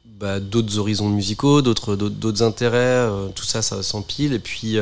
[0.06, 4.78] bah, d'autres horizons musicaux d'autres intérêts tout ça ça s'empile et puis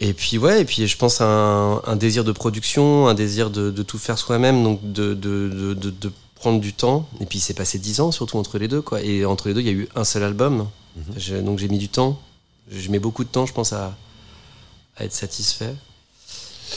[0.00, 3.50] et puis ouais et puis je pense à un, un désir de production un désir
[3.50, 7.08] de, de tout faire soi-même donc de, de, de, prendre du temps.
[7.20, 9.02] Et puis c'est passé dix ans surtout entre les deux quoi.
[9.02, 10.68] Et entre les deux il y a eu un seul album.
[10.96, 11.42] Mhm.
[11.42, 12.20] Donc j'ai mis du temps.
[12.70, 13.96] Je mets beaucoup de temps je pense à,
[14.96, 15.74] à être satisfait.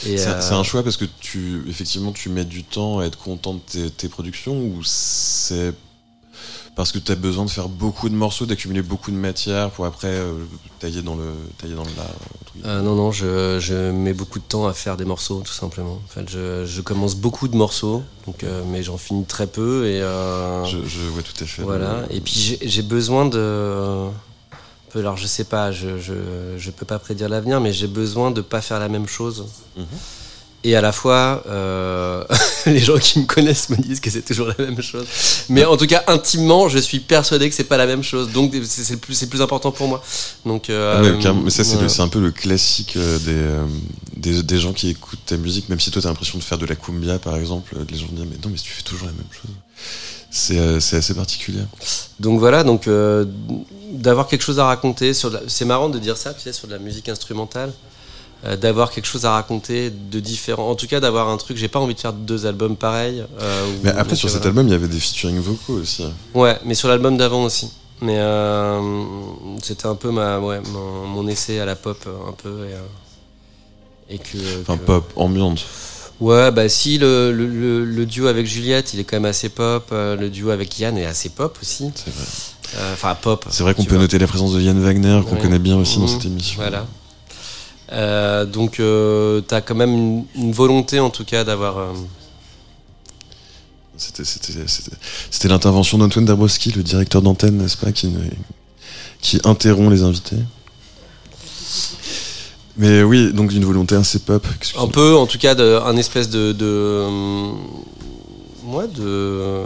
[0.06, 3.04] Et, C'est euh, c'est un choix parce que tu, effectivement, tu mets du temps à
[3.04, 5.74] être content de tes, tes productions ou c'est
[6.74, 9.84] parce que tu as besoin de faire beaucoup de morceaux, d'accumuler beaucoup de matière pour
[9.84, 10.32] après euh,
[10.78, 12.68] tailler dans le tailler dans le entre guillemets.
[12.68, 16.00] Euh, non, non, je, je mets beaucoup de temps à faire des morceaux, tout simplement.
[16.04, 19.86] En fait, je, je commence beaucoup de morceaux, donc, euh, mais j'en finis très peu.
[19.86, 21.62] Et, euh, Je, je vois tout à fait.
[21.62, 22.04] voilà.
[22.10, 24.08] Et puis j'ai- besoin de.
[24.94, 28.60] Alors je sais pas, je, je, peux pas prédire l'avenir, mais j'ai besoin de pas
[28.60, 29.46] faire la même chose.
[29.76, 29.86] Mhm.
[30.64, 32.24] Et à la fois, euh,
[32.66, 35.06] les gens qui me connaissent me disent que c'est toujours la même chose.
[35.48, 38.30] Mais en tout cas, intimement, je suis persuadé que c'est pas la même chose.
[38.30, 40.02] Donc c'est le plus, c'est plus important pour moi.
[40.46, 41.42] Donc, euh, Ah carrément.
[41.42, 42.02] mais ça, c'est voilà.
[42.02, 43.64] un peu le classique euh, des, euh,
[44.16, 46.58] des, des gens qui écoutent ta musique, même si toi, tu as l'impression de faire
[46.58, 49.12] de la cumbia, par exemple, les gens disent, mais non, mais tu fais toujours la
[49.12, 49.50] même chose.
[50.30, 51.60] C'est assez particulier.
[52.18, 53.26] Donc voilà, donc euh,
[53.90, 56.72] d'avoir quelque chose à raconter sur c'est marrant de dire ça, tu sais, sur de
[56.72, 57.70] la musique instrumentale,
[58.44, 60.68] euh, d'avoir quelque chose à raconter de différent.
[60.70, 61.56] En tout cas, d'avoir un truc.
[61.56, 63.22] J'ai pas envie de faire deux albums pareils.
[63.40, 64.48] euh, Mais après, donc, sur euh, cet voilà.
[64.50, 66.04] album, il y avait des featuring vocaux aussi.
[66.34, 67.70] Ouais, mais sur l'album d'avant aussi.
[68.00, 68.18] Mais
[69.62, 72.66] c'était un peu ma, ouais, mon, mon essai à la pop, un peu.
[74.10, 75.64] Et, et que, Enfin, que- pop, ambiante.
[76.20, 79.48] Ouais, bah si, le, le, le- le duo avec Juliette, il est quand même assez
[79.48, 79.88] pop.
[79.92, 81.90] le duo avec Yann est assez pop aussi.
[81.94, 82.24] C'est vrai.
[82.76, 83.44] Euh, Enfin, pop.
[83.50, 84.02] C'est vrai qu'on peut vois.
[84.04, 85.40] noter la présence de Yann Wagner, qu'on Ouais.
[85.42, 86.08] connaît bien aussi dans Mhm.
[86.08, 86.60] cette émission.
[86.60, 86.86] Voilà.
[87.92, 91.78] Euh, donc, euh, t'as quand même une, une volonté, en tout cas, d'avoir.
[91.78, 91.92] euh,
[93.98, 98.10] C'était- l'intervention d'Antoine Dabrowski, le directeur d'antenne, n'est-ce pas, qui,
[99.44, 100.38] interrompt les invités.
[102.78, 104.44] Mais oui, donc d'une volonté assez pop.
[104.78, 106.52] un peu, en tout cas, de, un espèce de.
[106.52, 107.52] de euh,
[108.96, 109.62] de.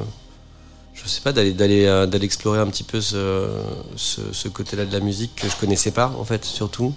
[0.94, 3.48] Je sais pas, d'aller d'aller d'aller explorer un petit peu ce,
[3.94, 6.92] ce, ce côté-là de la musique que je connaissais pas, en fait, surtout.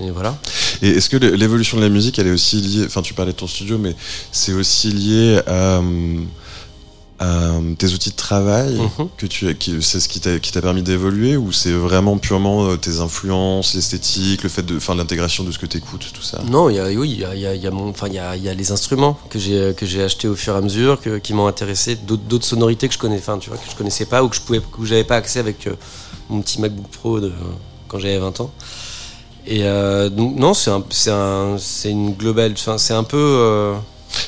[0.00, 0.36] Et voilà.
[0.82, 3.32] Et est-ce que l'é- l'évolution de la musique, elle est aussi liée, enfin tu parlais
[3.32, 3.94] de ton studio, mais
[4.32, 5.80] c'est aussi lié à,
[7.18, 9.08] à, hum, tes outils de travail, Mhm.
[9.16, 13.74] que tu, c'est ce qui t'a, permis d'évoluer, ou c'est vraiment purement euh, tes influences,
[13.74, 16.42] l'esthétique, le fait de, enfin l'intégration de ce que tu écoutes, tout ça?
[16.50, 17.88] Non, il y a, oui, il y a, il y a- il y a mon,
[17.88, 20.36] enfin, il y a, il y a les instruments que j'ai que j'ai achetés au
[20.36, 23.48] fur et à mesure, que, qui m'ont intéressé, d'autres sonorités que je connais, enfin, tu
[23.48, 25.72] vois, que je connaissais pas ou que je pouvais, que j'avais pas accès avec euh,
[26.28, 27.32] mon petit MacBook Pro de,
[27.88, 28.50] quand j'avais 20 ans.
[29.48, 30.70] Et euh, donc non, c'est
[31.10, 33.16] un, une globale, c'est un peu.
[33.16, 33.74] euh,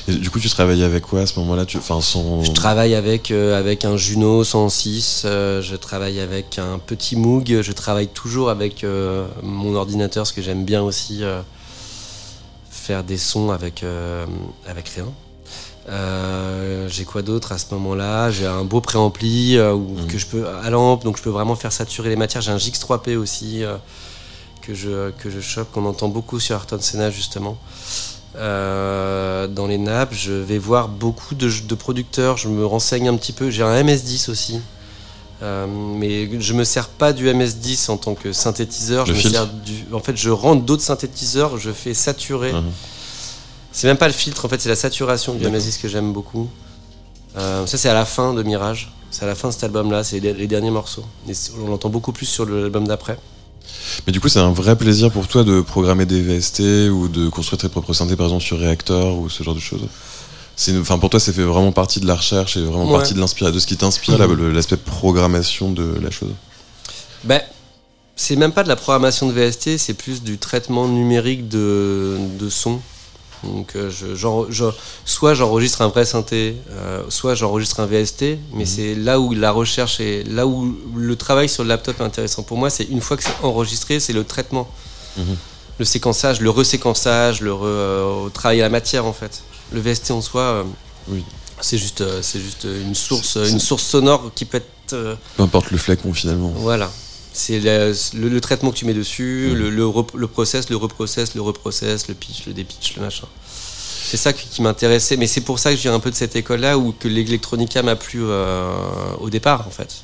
[0.07, 1.65] Et du coup, tu travaillais avec quoi à ce moment-là?
[2.01, 2.43] Sans.
[2.43, 7.59] je travaille avec euh, avec un Juno 106, euh, je travaille avec un petit Moog,
[7.61, 8.85] je travaille toujours avec
[9.43, 11.21] mon ordinateur, parce que j'aime bien aussi
[12.71, 13.83] faire des sons avec
[14.67, 15.05] avec rien.
[15.89, 18.29] Euh, j'ai quoi d'autre à ce moment-là?
[18.29, 21.55] J'ai un beau préampli euh, où- que je peux à lampe, donc je peux vraiment
[21.55, 22.41] faire saturer les matières.
[22.43, 23.75] J'ai un GX3P aussi euh,
[24.69, 27.57] que je que je chope, qu'on entend beaucoup sur Ayrton Senna justement.
[28.35, 33.17] Euh, dans les nappes, je vais voir beaucoup de, de producteurs, je me renseigne un
[33.17, 33.49] petit peu.
[33.49, 34.59] J'ai un MS10 aussi.
[35.41, 39.07] Euh, mais je me sers pas du MS10 en tant que synthétiseur.
[39.07, 39.37] Le je me filtre.
[39.37, 42.53] sers du, en fait, je rentre d'autres synthétiseurs, je fais saturer.
[42.53, 42.71] Mhm.
[43.71, 45.59] C'est même pas le filtre, en fait, c'est la saturation du D'accord.
[45.59, 46.49] MS10 que j'aime beaucoup.
[47.37, 48.91] Euh, ça, c'est à la fin de Mirage.
[49.11, 51.05] C'est à la fin de cet album-là, c'est les, les derniers morceaux.
[51.27, 53.17] Et on l'entend beaucoup plus sur l'album d'après.
[54.05, 57.29] Mais du coup, c'est un vrai plaisir pour toi de programmer des VST ou de
[57.29, 59.87] construire tes propres synthés, par exemple, sur Reactor ou ce genre de choses
[60.55, 62.97] c'est une- pour toi, ça fait vraiment partie de la recherche et vraiment Ouais.
[62.97, 63.19] partie de
[63.53, 66.33] de ce qui t'inspire, le- l'aspect programmation de la chose.
[67.23, 67.39] Ben,
[68.17, 72.49] c'est même pas de la programmation de VST, c'est plus du traitement numérique de, de
[72.49, 72.81] son.
[73.43, 74.65] Donc, euh, je,
[75.05, 79.51] soit j'enregistre un vrai synthé, euh, soit j'enregistre un VST, mais c'est là où la
[79.51, 82.99] recherche et là où le travail sur le laptop est intéressant pour moi, c'est une
[83.01, 84.67] fois que c'est enregistré, c'est le traitement.
[85.17, 85.37] Mhm.
[85.79, 89.41] Le séquençage, le reséquençage, le re- euh, travail à la matière en fait.
[89.71, 90.63] Le VST en soi, euh,
[91.07, 91.23] Oui.
[91.61, 95.77] c'est juste, c'est juste une source, une source sonore qui peut être Peu importe le
[95.77, 96.51] flacon, finalement.
[96.55, 96.91] voilà.
[97.31, 99.57] C'est le, le- le traitement que tu mets dessus, Mhm.
[99.57, 103.27] le, le, rep- le process, le reprocess, le reprocess, le pitch, le dépitch, le machin.
[104.01, 106.15] C'est ça qui, qui m'intéressait, mais c'est pour ça que je viens un peu de
[106.15, 108.71] cette école-là où que l'électronica m'a plu euh,
[109.19, 109.97] au départ, en fait.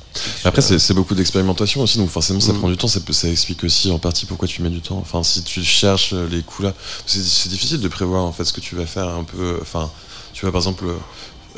[0.44, 2.58] Après, Je- c'est beaucoup d'expérimentation aussi, donc forcément, ça Mm.
[2.58, 2.86] prend du temps.
[2.86, 4.98] Ça, ça explique aussi en partie pourquoi tu mets du temps.
[4.98, 6.74] Enfin, si tu cherches les coups là,
[7.06, 9.58] c'est difficile de prévoir en fait ce que tu vas faire un peu.
[9.60, 9.90] Enfin,
[10.32, 10.84] tu vas par exemple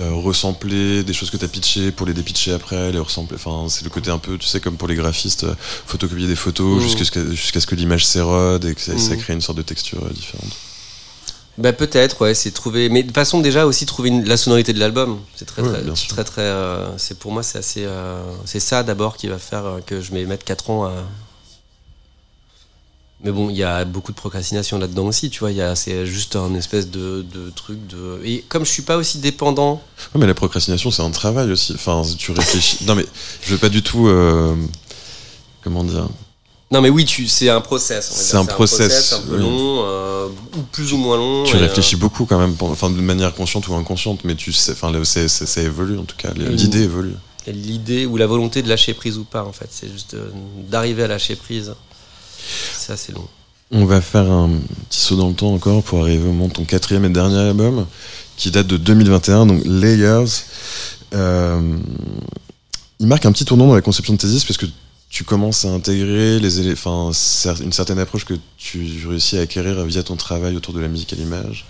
[0.01, 3.37] euh, ressampler des choses que tu as pitchées pour les dépitcher après, les ressampler.
[3.43, 5.55] Enfin, c'est le côté un peu, tu sais, comme pour les graphistes, euh,
[5.87, 6.81] photocopier des photos Mm.
[6.83, 9.19] jusqu'à ce que- jusqu'à ce que l'image s'érode et que ça, ça Mm.
[9.19, 10.51] crée une sorte de texture euh, différente.
[11.59, 12.89] Bah peut-être, ouais, c'est trouver.
[12.89, 15.19] Mais de toute façon, déjà aussi trouver une- la sonorité de l'album.
[15.35, 16.55] C'est très, Ouais, très, très, très.
[16.99, 17.85] c'est pour moi, c'est assez.
[18.45, 20.93] c'est ça d'abord qui va faire que je vais mettre 4 ans à.
[23.25, 25.51] Mais bon, il y a beaucoup de procrastination là-dedans aussi, tu vois.
[25.75, 28.21] C'est juste un espèce de, de truc de.
[28.25, 29.83] Et comme je suis pas aussi dépendant.
[30.15, 31.73] Ouais, mais la procrastination, c'est un travail aussi.
[31.75, 32.85] Enfin, tu réfléchis.
[32.87, 33.05] non, mais
[33.43, 34.07] je veux pas du tout.
[34.07, 34.55] euh,
[35.65, 36.09] comment dire
[36.71, 38.09] Non, mais oui, tu, c'est un process.
[38.09, 38.41] C'est dire.
[38.41, 39.43] un process, un peu oui.
[39.43, 41.43] long, euh, ou plus ou moins long.
[41.43, 44.73] Tu réfléchis euh, beaucoup quand même, enfin de manière consciente ou inconsciente, mais tu sais,
[44.73, 46.31] enfin ça évolue en tout cas.
[46.37, 47.15] L'idée évolue.
[47.49, 49.69] l'idée ou la volonté de lâcher prise ou pas, en fait.
[49.73, 50.15] C'est juste
[50.71, 51.75] d'arriver à lâcher prise.
[52.39, 53.29] C'est long.
[53.71, 54.51] On va faire un
[54.89, 57.39] petit saut dans le temps encore pour arriver au moment de ton quatrième et dernier
[57.39, 57.87] album,
[58.37, 60.45] qui date de 2021, donc Layers.
[61.15, 61.77] Euh,
[63.01, 64.67] il marque un petit tournant dans la conception de disques parce que
[65.11, 67.11] tu commences à intégrer les enfin,
[67.63, 71.13] une certaine approche que tu réussis à acquérir via ton travail autour de la musique
[71.13, 71.67] à l'image.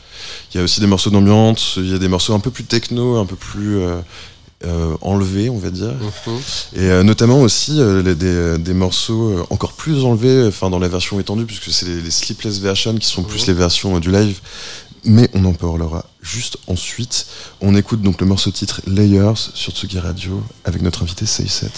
[0.52, 2.64] Il y a aussi des morceaux d'ambiance, il y a des morceaux un peu plus
[2.64, 4.00] techno, un peu plus euh,
[4.64, 5.92] euh, enlevés, on va dire.
[6.26, 6.34] Mhm.
[6.74, 10.78] Et euh, notamment aussi euh, les- des, des morceaux euh, encore plus enlevés, enfin dans
[10.80, 13.46] la version étendue, puisque c'est les, les sleepless versions qui sont plus Mhm.
[13.48, 14.40] les versions du live.
[15.04, 17.26] Mais on en parlera juste ensuite.
[17.60, 21.70] On écoute donc le morceau titre Layers sur Tsugi Radio avec notre invité Seiset.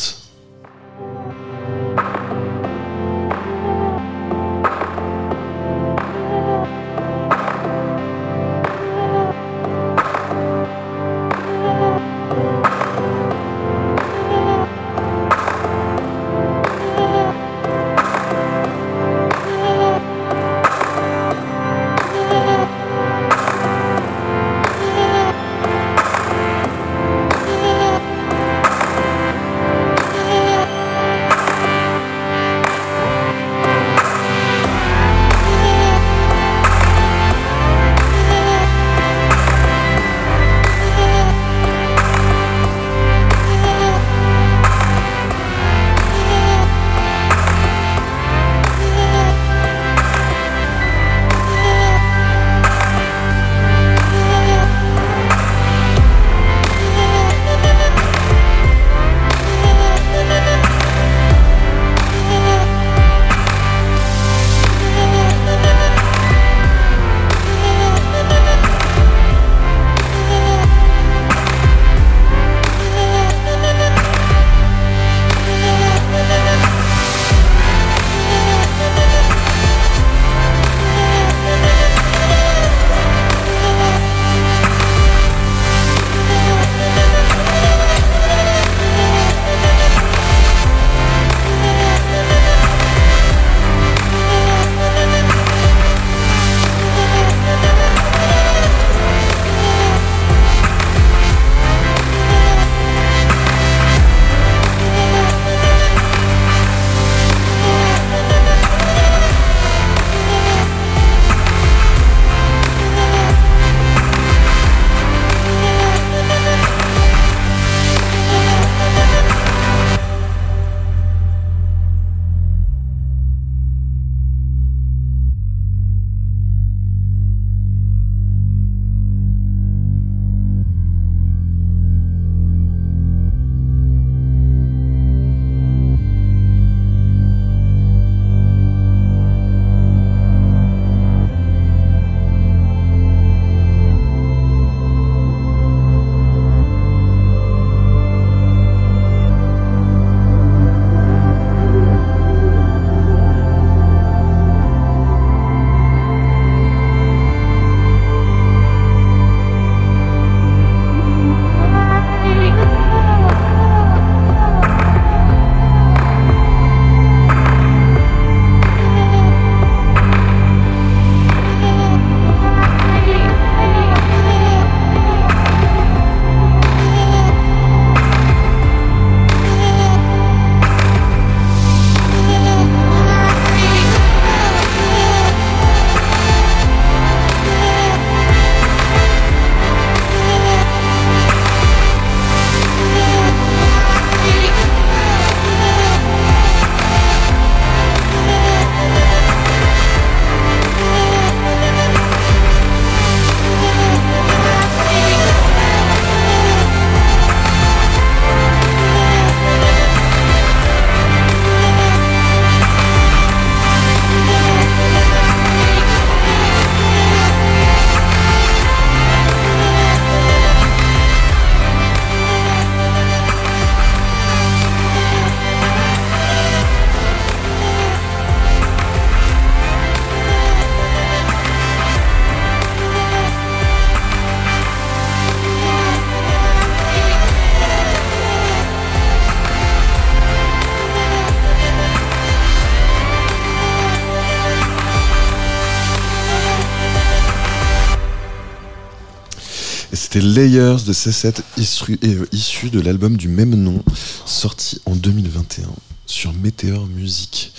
[250.20, 253.82] C'était Layers de C7 issu, euh, issu de l'album du même nom,
[254.26, 255.62] sorti en 2021
[256.04, 257.52] sur Meteor Music.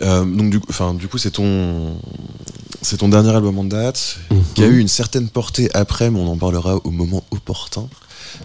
[0.00, 1.96] Euh, donc du, enfin, du coup, c'est ton,
[2.80, 4.18] c'est ton dernier album en date,
[4.54, 7.88] qui a eu une certaine portée après, mais on en parlera au moment opportun,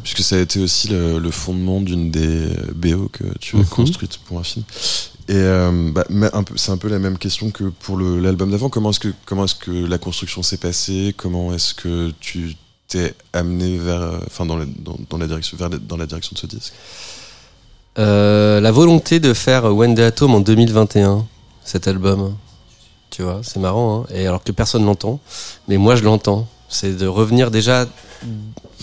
[0.03, 3.65] puisque ça a été aussi le, le fondement d'une des BO que tu as Mhm.
[3.65, 4.65] construite pour un film.
[5.29, 6.05] Et euh, bah,
[6.57, 8.69] c'est un peu la même question que pour l'album d'avant.
[8.69, 11.13] Comment est-ce que comment est-ce que la construction s'est passée?
[11.17, 12.55] Comment est-ce que tu
[12.87, 16.73] t'es amené vers, euh, enfin dans, la- direction, vers dans la direction de ce disque
[17.99, 21.25] Euh, la volonté de faire When the Atom en 2021,
[21.63, 22.35] cet album.
[23.09, 24.13] Tu vois, c'est marrant, hein.
[24.13, 25.19] Et alors que personne l'entend,
[25.67, 26.47] mais moi je l'entends.
[26.69, 27.85] C'est de revenir déjà.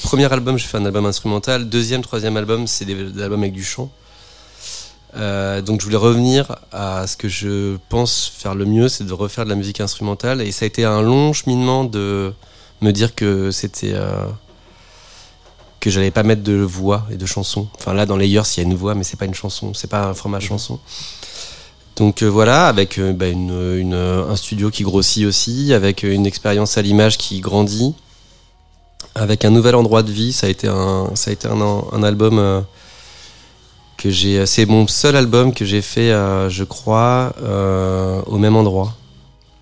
[0.03, 1.69] Premier album, j'ai fait un album instrumental.
[1.69, 3.91] Deuxième, troisième album, c'est des, des albums avec du chant.
[5.17, 9.13] Euh, donc je voulais revenir à ce que je pense faire le mieux, c'est de
[9.13, 10.41] refaire de la musique instrumentale.
[10.43, 12.33] Et ça a été un long cheminement de
[12.85, 14.27] me dire que c'était euh,
[15.81, 17.67] que j'allais pas mettre de voix et de chansons.
[17.79, 19.91] Enfin là dans Layers il y a une voix mais c'est pas une chanson, c'est
[19.91, 20.79] pas un format chanson.
[21.97, 26.27] Donc euh, voilà, avec euh, bah, une, une- un studio qui grossit aussi, avec une
[26.27, 27.95] expérience à l'image qui grandit,
[29.15, 30.33] avec un nouvel endroit de vie.
[30.33, 31.61] Ça a été un, ça a été un,
[31.93, 32.61] un album euh,
[33.97, 34.45] que j'ai.
[34.47, 36.11] C'est mon seul album que j'ai fait,
[36.49, 37.33] je crois,
[38.27, 38.93] au même endroit.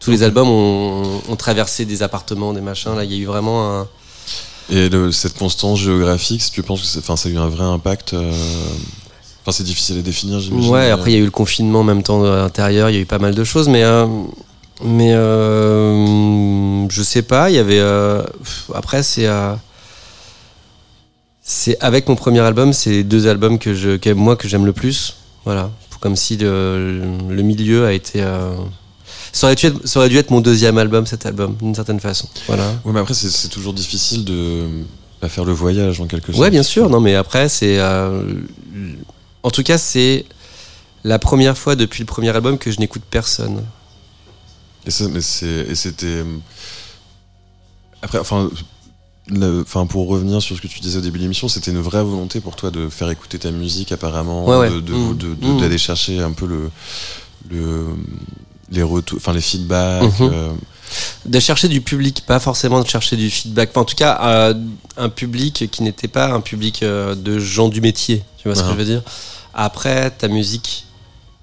[0.02, 2.94] Tous les albums ont, ont traversé des appartements, des machins.
[2.96, 3.88] Là, il y a eu vraiment un.
[4.70, 7.64] Et le- cette constance géographique, si tu penses que enfin, ça a eu un vrai
[7.64, 8.32] impact euh,
[9.44, 10.70] Enfin, c'est difficile à définir, j'imagine.
[10.70, 12.98] Ouais, après il y a eu le confinement en même temps à l'intérieur, il y
[12.98, 14.06] a eu pas mal de choses, mais euh,
[14.84, 18.22] mais euh, je sais pas, il y avait euh,
[18.72, 19.54] après c'est euh,
[21.42, 24.64] c'est avec mon premier album, c'est les deux albums que je que moi que j'aime
[24.64, 28.52] le plus, voilà, comme si le, le milieu a été euh,
[29.32, 32.00] ça aurait, dû être, ça aurait dû être mon deuxième album, cet album, d'une certaine
[32.00, 32.28] façon.
[32.46, 32.68] Voilà.
[32.84, 34.66] Ouais, mais après, c'est- toujours difficile de
[35.20, 36.38] pas faire le voyage en quelque sorte.
[36.42, 36.88] Ouais, bien sûr.
[36.90, 37.78] Non, mais après, c'est.
[37.78, 38.22] euh,
[39.42, 40.24] en tout cas, c'est
[41.04, 43.62] la première fois depuis le premier album que je n'écoute personne.
[44.86, 46.24] Et c'était.
[48.02, 48.50] Après, enfin.
[49.28, 51.80] le- Enfin, pour revenir sur ce que tu disais au début de l'émission, c'était une
[51.80, 54.70] vraie volonté pour toi de faire écouter ta musique, apparemment, Ouais, ouais.
[54.70, 55.16] de- Mmh.
[55.16, 55.60] de- de- Mmh.
[55.60, 56.70] d'aller chercher un peu le,
[57.48, 57.86] le
[58.72, 60.02] les retours, enfin les feedbacks.
[60.20, 60.30] Mhm.
[60.32, 60.48] euh,
[61.24, 63.70] De chercher du public, pas forcément de chercher du feedback.
[63.70, 64.54] Enfin, en tout cas, euh,
[64.98, 68.22] un public qui n'était pas un public euh, de gens du métier.
[68.38, 68.72] Tu vois ce que Ah.
[68.72, 69.02] je veux dire?
[69.54, 70.84] Après, ta musique.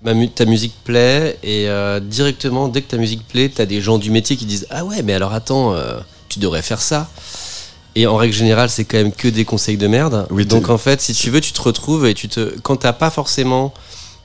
[0.01, 1.67] ma mu- ta musique plaît et
[2.03, 5.01] directement dès que ta musique plaît t'as des gens du métier qui disent ah ouais
[5.03, 5.75] mais alors attends
[6.29, 7.09] tu devrais faire ça
[7.95, 10.77] et en règle générale c'est quand même que des conseils de merde Oui, donc en
[10.77, 13.73] fait si tu veux tu te retrouves et tu te quand t'as pas forcément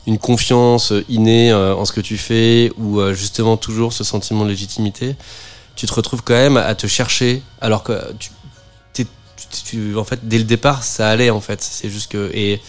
[0.07, 4.45] une confiance innée euh, en ce que tu fais ou euh, justement toujours ce sentiment
[4.45, 5.17] de légitimité
[5.77, 8.31] tu te retrouves quand même à te chercher alors que tu,
[8.93, 9.07] tu-
[9.65, 12.61] tu- en fait dès le départ ça allait en fait c'est juste que et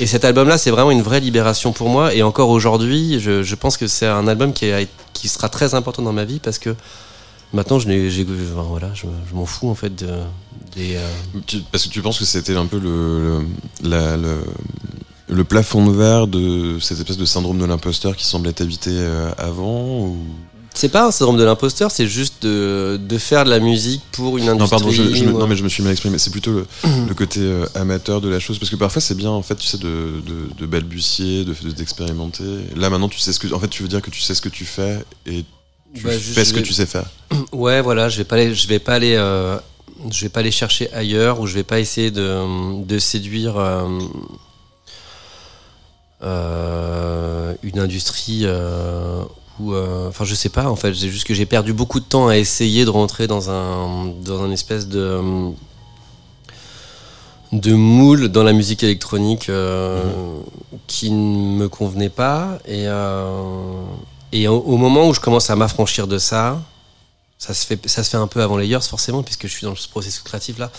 [0.00, 2.14] et cet album-là, c'est vraiment une vraie libération pour moi.
[2.14, 5.74] Et encore aujourd'hui, je, je pense que c'est un album qui, a- qui sera très
[5.74, 6.74] important dans ma vie parce que
[7.52, 10.08] maintenant, je j'ai- voilà, je, je m'en fous en fait de,
[10.74, 10.96] des.
[10.96, 13.44] euh, parce que tu penses que c'était un peu le,
[15.28, 19.30] le plafond de verre de cette espèce de syndrome de l'imposteur qui semblait t'habiter euh,
[19.38, 20.16] avant ou...
[20.76, 24.38] C'est pas un syndrome de l'imposteur, c'est juste de, de faire de la musique pour
[24.38, 24.58] une industrie.
[24.58, 26.18] Non, pardon, je, je me- ou- non, mais je me suis mal exprimé.
[26.18, 26.66] C'est plutôt le,
[27.08, 28.58] le côté euh, amateur de la chose.
[28.58, 29.84] Parce que parfois, c'est bien, en fait, tu sais, de,
[30.26, 32.42] de, de balbutier, de- d'expérimenter.
[32.74, 33.54] Là, maintenant, tu sais ce que.
[33.54, 35.44] En fait, tu veux dire que tu sais ce que tu fais et
[35.94, 37.06] tu Bah, fais ce que tu sais faire.
[37.52, 39.56] Ouais, voilà, je vais pas aller, je vais pas aller, euh,
[40.10, 43.86] je vais pas aller chercher ailleurs ou je vais pas essayer de, de séduire euh,
[46.24, 49.22] une industrie euh,
[49.60, 50.68] ou, euh, enfin, je sais pas.
[50.68, 53.50] En fait, c'est juste que j'ai perdu beaucoup de temps à essayer de rentrer dans
[53.50, 55.20] un, dans un espèce de
[57.52, 60.02] de moule dans la musique électronique euh,
[60.88, 63.84] qui ne me convenait pas et euh,
[64.32, 66.60] et au, au moment où je commence à m'affranchir de ça,
[67.38, 69.64] ça se fait, ça se fait un peu avant les Years forcément, puisque je suis
[69.64, 70.72] dans ce processus créatif là.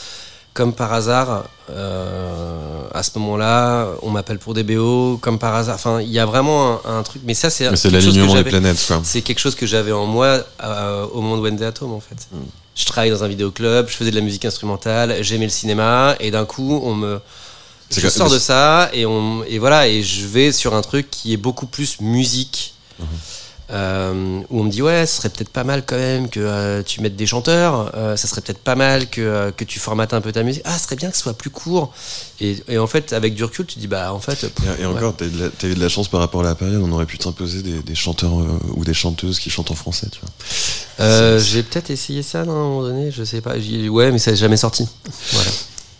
[0.55, 5.75] Comme par hasard, euh, à ce moment-là, on m'appelle pour des BO, comme par hasard.
[5.75, 7.21] Enfin, il y a vraiment un, un truc.
[7.25, 9.01] Mais ça, c'est c'est quelque chose que l'alignement des j'avais- planètes, quoi.
[9.03, 12.15] C'est quelque chose que j'avais en moi euh, au moment de the Atom, en fait.
[12.73, 16.31] Je travaillais dans un vidéoclub, je faisais de la musique instrumentale, j'aimais le cinéma, et
[16.31, 17.19] d'un coup, on me.
[17.91, 21.11] Je que- sors de ça et on et voilà et je vais sur un truc
[21.11, 22.73] qui est beaucoup plus musique
[23.71, 26.83] euh, où on me dit ouais, ce serait peut-être pas mal quand même que euh,
[26.83, 30.13] tu mettes des chanteurs, euh, ça serait peut-être pas mal que, euh, que tu formates
[30.13, 30.61] un peu ta musique.
[30.65, 31.91] Ah, ce serait bien que ce soit plus court.
[32.39, 34.35] Et, et en fait, avec du recul, tu dis bah en fait.
[34.47, 34.93] pff, Et, et ouais.
[34.93, 36.81] encore, t'as eu, de la- t'as eu de la chance par rapport à la période,
[36.83, 38.33] on aurait pu t'imposer des, des chanteurs
[38.75, 41.39] ou des chanteuses qui chantent en français, tu vois.
[41.39, 43.55] J'ai peut-être essayé ça à un moment donné, je sais pas.
[43.55, 44.87] Ouais, mais ça n'est jamais sorti.
[45.31, 45.49] Voilà.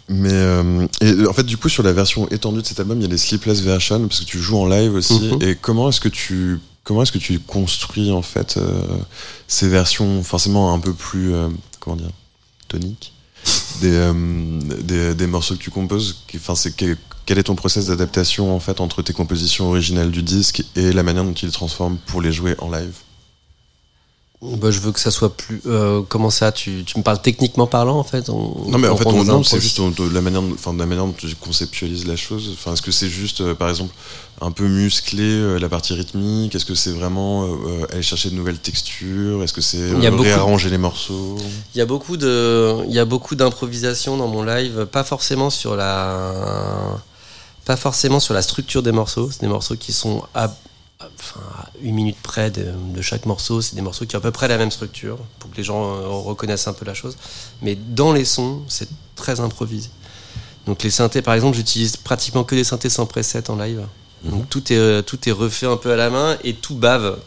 [0.07, 3.01] Mais euh, et en fait, du coup, sur la version étendue de cet album, il
[3.01, 5.31] y a des sleepless versions parce que tu joues en live aussi.
[5.33, 5.41] Mhm.
[5.41, 8.81] Et comment est-ce que tu comment est-ce que tu construis en fait euh,
[9.49, 11.49] ces versions forcément un peu plus euh,
[11.81, 12.11] comment dire
[12.69, 13.11] toniques
[13.81, 14.13] des, euh,
[14.81, 16.23] des des morceaux que tu composes.
[16.35, 20.23] Enfin, c'est quel, quel est ton process d'adaptation en fait entre tes compositions originales du
[20.23, 22.95] disque et la manière dont tu les transformes pour les jouer en live?
[24.61, 25.61] Bah, je veux que ça soit plus.
[25.65, 28.95] euh, comment ça tu, tu me parles techniquement parlant en fait on- Non mais en
[28.97, 29.05] fait
[29.37, 32.51] on- c'est juste ton- la manière, enfin de la manière dont tu conceptualises la chose.
[32.53, 33.93] Enfin est-ce que c'est juste euh, par exemple
[34.41, 36.55] un peu musclé euh, la partie rythmique?
[36.55, 37.47] Est-ce que c'est vraiment
[37.91, 39.43] aller chercher de nouvelles textures?
[39.43, 39.93] Est-ce que c'est
[40.25, 41.37] réarranger les morceaux?
[41.73, 45.49] Il y a beaucoup de, il y a beaucoup d'improvisation dans mon live, pas forcément
[45.49, 46.33] sur la,
[47.65, 49.29] pas forcément sur la structure des morceaux.
[49.31, 50.53] C'est des morceaux qui sont à-
[51.19, 53.61] enfin, à une minute près de, de chaque morceau.
[53.61, 55.83] C'est des morceaux qui ont à peu près la même structure pour que les gens
[55.95, 57.17] euh, reconnaissent un peu la chose.
[57.61, 59.89] Mais dans les sons, c'est très improvisé.
[60.65, 63.81] Donc les synthés, par exemple, j'utilise pratiquement que des synthés sans preset en live.
[64.23, 67.19] Donc tout est, euh, tout est refait un peu à la main et tout bave.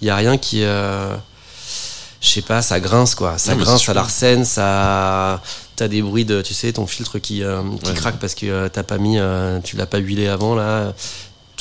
[0.00, 1.14] Il y a rien qui, euh,
[2.20, 3.38] je sais pas, ça grince quoi.
[3.38, 5.40] Ça Non, grince, ça l'arsène, ça.
[5.76, 7.94] T'as des bruits de, tu sais, ton filtre qui, euh, qui Ouais.
[7.96, 10.92] craque parce que euh, t'as pas mis, euh, tu l'as pas huilé avant là.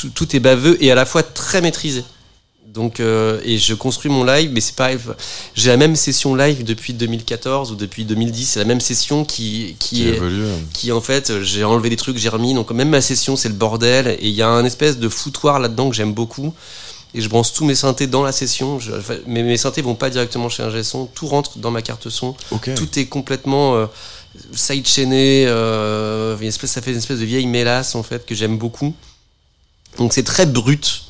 [0.03, 2.03] Tout, tout est baveux et à la fois très maîtrisé.
[2.67, 4.97] Donc, euh, et je construis mon live, mais c'est pareil.
[5.53, 8.45] J'ai la même session live depuis 2014 ou depuis 2010.
[8.49, 10.19] C'est la même session qui, qui, qui est,
[10.73, 12.53] qui en fait, j'ai enlevé des trucs, j'ai remis.
[12.55, 14.07] Donc même ma session, c'est le bordel.
[14.07, 16.53] Et il y a un espèce de foutoir là-dedans que j'aime beaucoup.
[17.13, 18.79] Et je branche tous mes synthés dans la session.
[18.79, 21.05] Je- enfin, mais mes synthés vont pas directement chez un son.
[21.05, 22.35] Tout rentre dans ma carte son.
[22.73, 23.85] Tout est complètement euh,
[24.55, 25.45] sidechainé.
[25.47, 28.93] Euh, ça fait une espèce de vieille mélasse en fait que j'aime beaucoup.
[29.97, 31.03] Donc c'est très brut.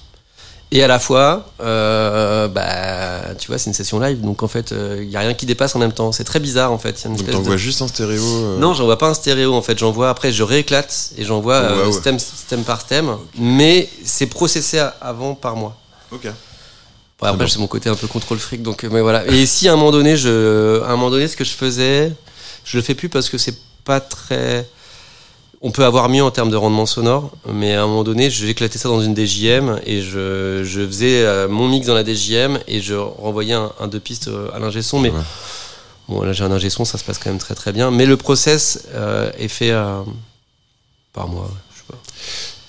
[0.76, 4.22] Et à la fois, euh, bah, tu vois, c'est une session live.
[4.22, 6.12] Donc en fait, il y a rien qui dépasse en même temps.
[6.12, 7.00] C'est très bizarre en fait.
[7.04, 8.24] Y a une Donc espèce de- juste un stéréo.
[8.24, 11.68] euh, non, j'envoie pas un stéréo en fait, j'envoie après je rééclate et j'envoie Ouais,
[11.68, 15.78] euh, stem, stem par stem, mais c'est processé avant par moi.
[16.12, 16.24] Ok.
[17.20, 19.26] Bon, après c'est mon côté un peu contrôle fric donc euh, mais voilà.
[19.28, 22.12] Et si à un moment donné je à un moment donné ce que je faisais,
[22.66, 23.56] je le fais plus parce que c'est
[23.86, 24.68] pas très
[25.66, 28.78] on peut avoir mieux en termes de rendement sonore, mais à un moment donné, j'éclatais
[28.78, 32.82] ça dans une DJM et je, je faisais euh, mon mix dans la DJM et
[32.82, 35.00] je renvoyais un, un deux pistes euh, à l'ingé son.
[35.00, 35.22] Mais Ouais.
[36.10, 37.92] bon, là j'ai un ingé son, ça se passe quand même très très bien.
[37.92, 40.02] Mais le process euh, est fait euh,
[41.14, 41.50] par moi.
[41.74, 41.98] je sais pas.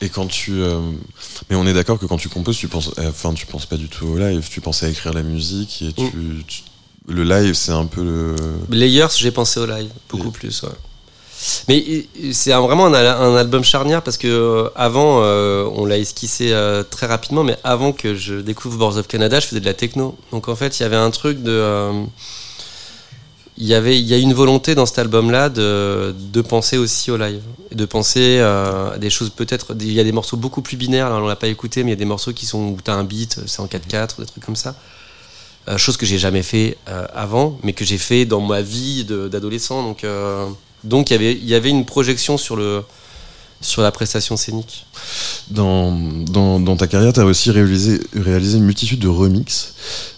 [0.06, 0.78] Et quand tu, euh,
[1.50, 3.76] mais on est d'accord que quand tu composes, tu penses, euh, enfin, tu penses pas
[3.76, 4.46] du tout au live.
[4.48, 6.42] Tu pensais à écrire la musique et tu, Mm.
[6.46, 6.62] tu-
[7.08, 8.36] le live, c'est un peu le.
[8.70, 10.62] Layers, j'ai pensé au live, beaucoup Et- plus.
[10.62, 10.68] ouais.
[11.68, 15.98] Mais c'est vraiment un, al- un album charnière parce que euh, avant, euh, on l'a
[15.98, 19.66] esquissé euh, très rapidement, mais avant que je découvre Boards of Canada, je faisais de
[19.66, 20.16] la techno.
[20.32, 21.90] Donc en fait, il y avait un truc de.
[23.56, 27.16] il y avait, y a une volonté dans cet album-là de, de penser aussi au
[27.16, 29.74] live, de penser à des choses peut-être.
[29.80, 31.06] Il y a des morceaux beaucoup plus binaires.
[31.06, 32.94] Alors on l'a pas écouté, mais il y a des morceaux qui sont où t'as
[32.94, 34.74] un beat, c'est en 4/4, des trucs comme ça.
[35.78, 36.76] Chose que j'ai jamais fait
[37.14, 39.82] avant, mais que j'ai fait dans ma vie d'adolescent.
[39.82, 40.04] Donc,
[40.84, 42.84] donc il y avait, il y avait une projection sur le
[43.64, 44.86] sur la prestation scénique.
[45.50, 49.74] Dans, dans, dans ta carrière, tu as aussi réalisé, réalisé une multitude de remixes,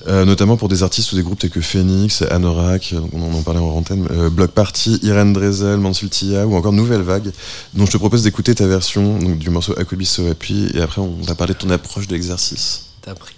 [0.08, 3.60] euh, notamment pour des artistes ou des groupes tels que Phoenix, Anorak, on en parlait
[3.60, 7.30] en euh, Block Party, Irene Drezel, Mansultia ou encore Nouvelle Vague,
[7.74, 11.00] dont je te propose d'écouter ta version donc, du morceau Akobi So Happy, et après
[11.00, 12.86] on t'a parlé de ton approche de l'exercice.
[13.02, 13.36] T'as pris.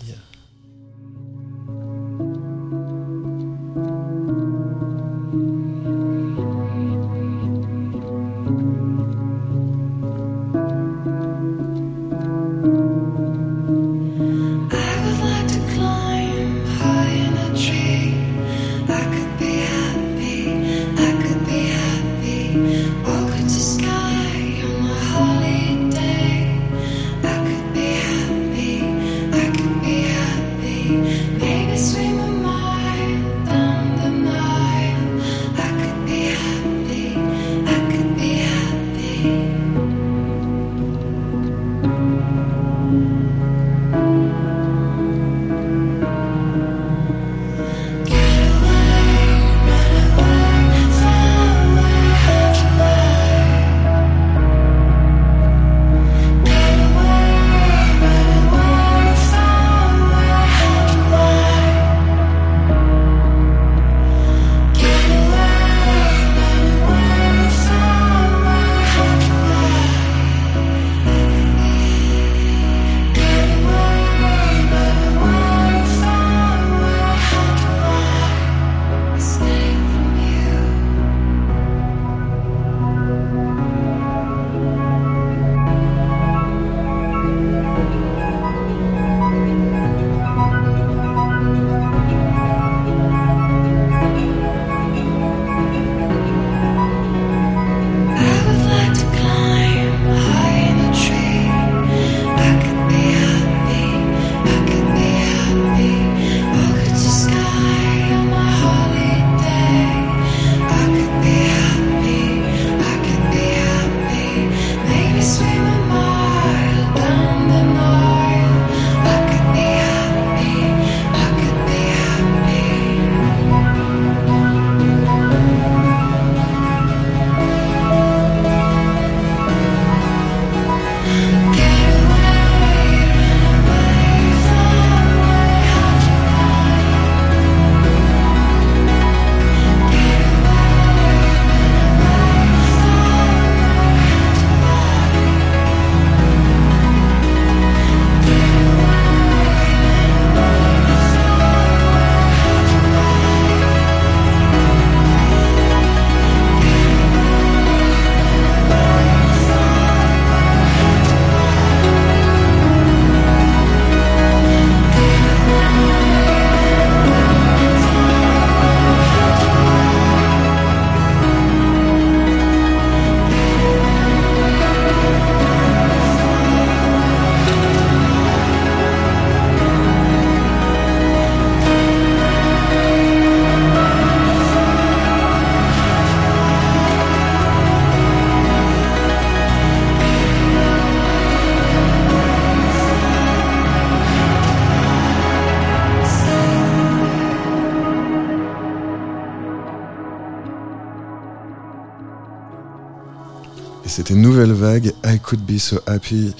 [204.38, 206.30] Nouvelle Vague, I Could Be So Happy.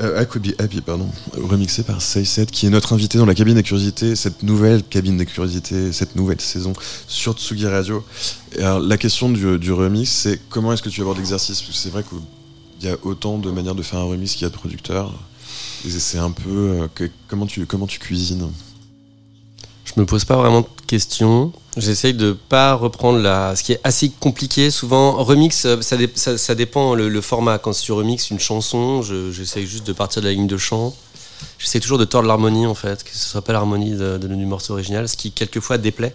[0.00, 3.34] euh, I Could Be Happy, pardon, remixé par Say7, qui est notre invité dans la
[3.34, 6.72] cabine des curiosités, cette nouvelle cabine des curiosités, cette nouvelle saison
[7.06, 8.02] sur Tsugi Radio.
[8.56, 11.60] Alors, la question du, remix, c'est comment est-ce que tu abordes l'exercice?
[11.60, 14.42] Parce que c'est vrai qu'il y a autant de manières de faire un remix qu'il
[14.42, 15.12] y a de producteurs.
[15.86, 16.88] C'est un peu.
[16.98, 18.48] euh, comment, tu, comment tu cuisines?
[19.84, 21.52] Je me pose pas vraiment de questions.
[21.78, 23.54] J'essaye de pas reprendre la.
[23.56, 25.22] Ce qui est assez compliqué, souvent.
[25.22, 27.58] Remix, euh, ça, dé- ça, ça dépend le, le format.
[27.58, 30.94] Quand tu remixes une chanson, je- j'essaye juste de partir de la ligne de chant.
[31.58, 34.46] J'essaie toujours de tordre l'harmonie, en fait, que ce soit pas l'harmonie de, de- du
[34.46, 36.14] morceau original, ce qui quelquefois déplaît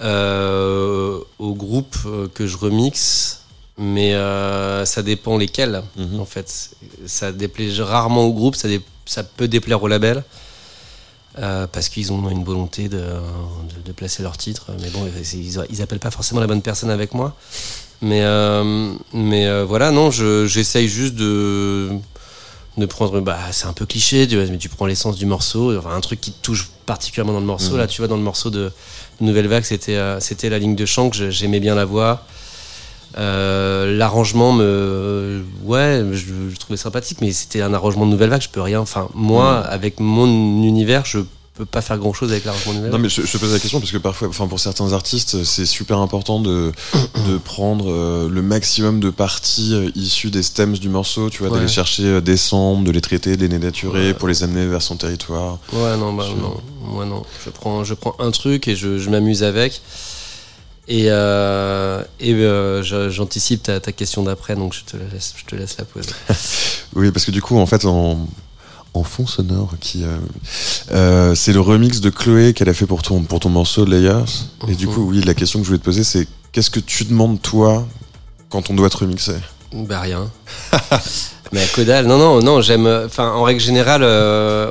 [0.00, 3.38] euh, au groupe euh, que je remixe.
[3.78, 6.20] Mais euh, ça dépend lesquels, Mhm.
[6.20, 6.70] en fait.
[7.06, 10.22] Ça déplaît rarement au groupe, ça, dé- ça peut déplaire au label.
[11.38, 14.66] Euh, parce qu'ils ont une volonté de, de, de placer leur titre.
[14.82, 15.00] Mais bon,
[15.34, 17.34] ils, ils appellent pas forcément la bonne personne avec moi.
[18.02, 21.88] Mais, euh, mais euh, voilà, non, je- j'essaye juste de,
[22.76, 23.18] de prendre.
[23.20, 26.20] Bah, c'est un peu cliché, tu mais tu prends l'essence du morceau, enfin, un truc
[26.20, 27.72] qui te touche particulièrement dans le morceau.
[27.72, 27.78] Mhm.
[27.78, 28.70] Là, tu vois, dans le morceau de
[29.20, 32.26] Nouvelle Vague, c'était c'était la ligne de chant que j'aimais bien la voix.
[33.18, 38.40] Euh, l'arrangement me ouais je, je trouvais sympathique mais c'était un arrangement de nouvelle vague
[38.40, 39.66] je peux rien enfin moi Mhm.
[39.70, 40.26] avec mon
[40.62, 41.18] univers je
[41.54, 43.52] peux pas faire grand chose avec l'arrangement de nouvelle Non vague mais je, je pose
[43.52, 46.72] la question parce que parfois, enfin pour certains artistes, c'est super important de,
[47.28, 51.48] de prendre euh, le maximum de parties euh, issues des stems du morceau, tu vois,
[51.50, 51.58] Ouais.
[51.58, 54.14] d'aller chercher des samples, de les traiter, de les dénaturer Ouais.
[54.14, 55.58] pour les amener vers son territoire.
[55.74, 56.56] Ouais, non, bah, Je- non,
[56.86, 57.22] moi non.
[57.44, 59.82] Je prends, je prends un truc et je, je m'amuse avec.
[60.88, 65.44] Et, euh, et euh, j'anticipe ta, ta question d'après, donc je te, la laisse, je
[65.44, 66.10] te laisse la poser.
[66.94, 68.28] Oui, parce que du coup, en fait, en,
[68.92, 70.04] en fond sonore, qui,
[70.92, 74.24] euh, c'est le remix de Chloé qu'elle a fait pour ton, pour ton morceau Layers.
[74.68, 74.92] Et du Mhm.
[74.94, 77.86] coup, oui, la question que je voulais te poser, c'est qu'est-ce que tu demandes toi
[78.50, 79.36] quand on doit te remixer?
[79.72, 80.30] Bah rien.
[81.52, 82.86] Mais à Codal, non, non, non, j'aime.
[83.06, 84.02] Enfin, en règle générale,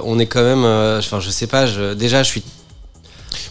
[0.03, 0.63] on est quand même.
[0.99, 2.43] Enfin, je sais pas, je, déjà, je suis.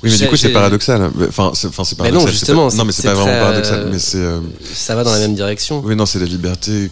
[0.02, 1.10] Oui, mais du coup, c'est paradoxal.
[1.28, 2.12] Enfin, c'est, Mais paradoxal.
[2.12, 3.80] non, c'est justement, pas- non, mais c'est- pas vraiment paradoxal.
[3.80, 4.18] euh, Mais c'est.
[4.18, 4.40] euh,
[4.74, 5.82] Ça va dans la même direction.
[5.84, 6.90] Oui, non, c'est la liberté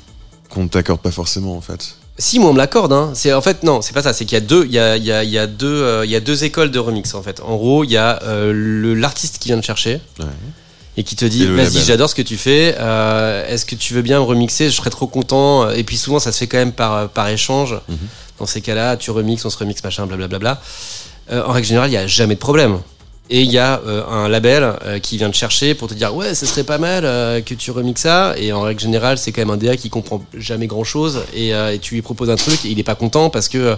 [0.50, 1.94] qu'on ne t'accorde pas forcément, en fait.
[2.18, 2.92] Si, moi, on me l'accorde.
[2.92, 3.12] Hein.
[3.14, 4.12] C'est en fait non, c'est pas ça.
[4.12, 5.68] C'est qu'il y a deux, il y a, il y a, il y a deux,
[5.68, 7.40] euh, il y a deux écoles de remix en fait.
[7.40, 10.26] En gros, il y a euh, l'artiste qui vient te chercher Ouais.
[10.96, 12.74] et qui te dit vas-y, j'adore ce que tu fais.
[12.78, 14.68] euh, Est-ce que tu veux bien me remixer?
[14.68, 15.70] Je serais trop content.
[15.70, 17.74] Et puis souvent, ça se fait quand même par par échange.
[17.88, 17.96] Mhm.
[18.40, 20.60] Dans ces cas-là, tu remixes, on se remixe, machin, blablabla.
[21.30, 22.78] En règle générale, il y a jamais de problème.
[23.30, 26.14] Et il y a euh, un label euh, qui vient te chercher pour te dire
[26.14, 28.34] ouais, ce serait pas mal euh, que tu remixes ça.
[28.38, 31.20] Et en règle générale, c'est quand même un DA qui comprend jamais grand chose.
[31.34, 33.76] Et, et tu lui proposes un truc et il est pas content parce que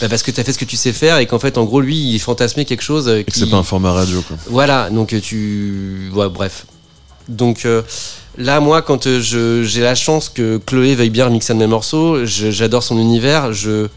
[0.00, 1.80] bah, parce que t'as fait ce que tu sais faire et qu'en fait, en gros,
[1.80, 4.36] lui, il fantasmait quelque chose Et que qui c'est pas un format radio, quoi.
[4.46, 6.10] voilà, donc tu.
[6.14, 6.66] Ouais, bref.
[7.28, 7.66] Donc
[8.38, 11.66] là, moi, quand je- j'ai la chance que Chloé veuille bien remixer un de mes
[11.66, 13.88] morceaux, j'adore son univers, je,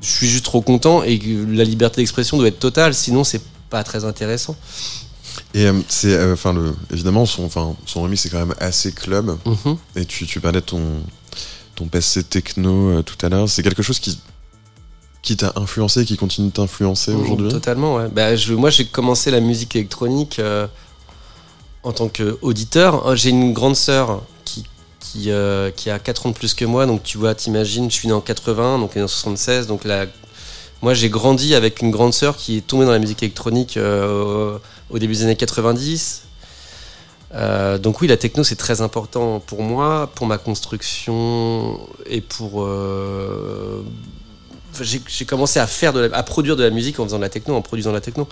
[0.00, 3.40] je suis juste trop content et la liberté d'expression doit être totale, sinon c'est
[3.76, 4.56] pas très intéressant.
[5.52, 8.90] Et euh, c'est, euh, enfin, le, évidemment, son, enfin, son remix c'est quand même assez
[8.90, 9.36] club.
[9.44, 9.76] Mhm.
[9.96, 10.82] Et tu, tu parlais de ton,
[11.74, 13.46] ton passé techno euh, tout à l'heure.
[13.50, 14.18] C'est quelque chose qui,
[15.20, 17.50] qui t'a influencé, qui continue de t'influencer aujourd'hui?
[17.50, 18.08] Totalement, ouais.
[18.08, 20.40] Bah, je, moi, j'ai commencé la musique électronique
[21.82, 23.02] en tant qu'auditeur.
[23.04, 24.64] Oh, J'ai une grande sœur qui,
[25.00, 25.28] qui,
[25.76, 28.14] qui a 4 ans de plus que moi, donc tu vois, t'imagines, je suis né
[28.14, 30.06] en 80, donc elle est en 76, donc la,
[30.82, 34.58] moi j'ai grandi avec une grande sœur qui est tombée dans la musique électronique euh,
[34.90, 36.22] au début des années 90.
[37.34, 42.62] Euh, donc oui, la techno c'est très important pour moi, pour ma construction et pour.
[42.62, 43.82] euh,
[44.80, 47.30] j'ai commencé à faire de la- à produire de la musique en faisant de la
[47.30, 48.28] techno, en produisant de la techno.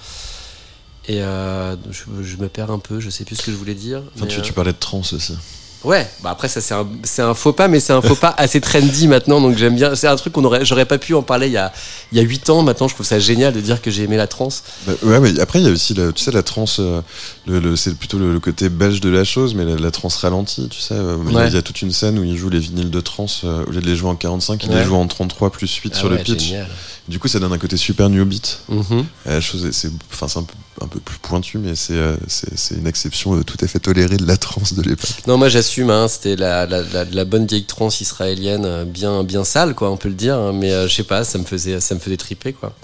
[1.08, 4.02] Et je, je me perds un peu, je sais plus ce que je voulais dire.
[4.14, 5.36] Enfin, mais, tu, tu parlais de trance aussi.
[5.84, 8.34] Ouais, bah après ça c'est un, c'est un faux pas, mais c'est un faux pas
[8.38, 9.94] assez trendy maintenant, donc j'aime bien.
[9.94, 11.72] C'est un truc qu'on aurait, j'aurais pas pu en parler il y a
[12.12, 12.62] il y a huit ans.
[12.62, 14.62] Maintenant, je trouve ça génial de dire que j'ai aimé la trance.
[14.86, 17.00] Bah, ouais, mais après, il y a aussi, la, tu sais, la trance, euh,
[17.46, 20.16] le, le- c'est plutôt le, le côté belge de la chose, mais la, la trance
[20.16, 20.94] ralentie, tu sais.
[20.94, 21.48] euh, il y a- Ouais.
[21.48, 23.70] Il y, a toute une scène où il joue les vinyles de trance, euh, au
[23.70, 24.76] lieu de les jouer en 45, il Ouais.
[24.78, 26.44] les joue en 33 plus 8 Ah sur le pitch.
[26.44, 26.68] génial.
[27.08, 28.60] Du coup, ça donne un côté super new beat.
[28.70, 29.04] Mhm.
[29.26, 32.86] Est- c'est, enfin, c'est un peu, un peu plus pointu, mais c'est, euh, c'est, une
[32.86, 35.10] exception euh, tout à fait tolérée de la trance de l'époque.
[35.26, 35.90] Non, moi j'assume.
[35.90, 39.90] Hein, C'était la, la, la, la bonne vieille trance israélienne, euh, bien bien sale, quoi,
[39.90, 40.36] on peut le dire.
[40.36, 42.74] hein, mais euh, je sais pas, ça me faisait ça me faisait triper, quoi.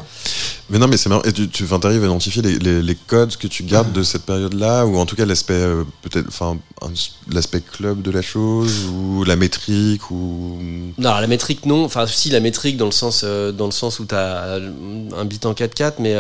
[0.71, 1.23] Mais non, mais c'est marrant.
[1.23, 4.23] Et tu, tu arrives à identifier les, les, les codes que tu gardes de cette
[4.23, 6.57] période-là, ou en tout cas l'aspect, euh, peut-être, enfin,
[7.31, 10.59] l'aspect club de la chose, ou la métrique, ou.
[10.97, 11.85] Non, la métrique non.
[11.85, 15.45] Enfin, si la métrique dans le sens, euh, dans le sens où t'as un beat
[15.45, 16.15] en 4-4, mais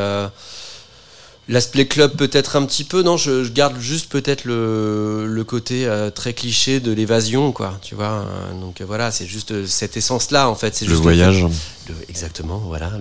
[1.51, 5.85] L'aspect club peut-être un petit peu, non, je, je garde juste peut-être le, le côté
[5.87, 8.25] euh, très cliché de l'évasion, quoi, tu vois.
[8.25, 10.77] euh, donc euh, voilà, c'est juste euh, cette essence-là, en fait.
[10.77, 11.45] c'est Le juste voyage.
[11.89, 12.93] le- exactement, voilà,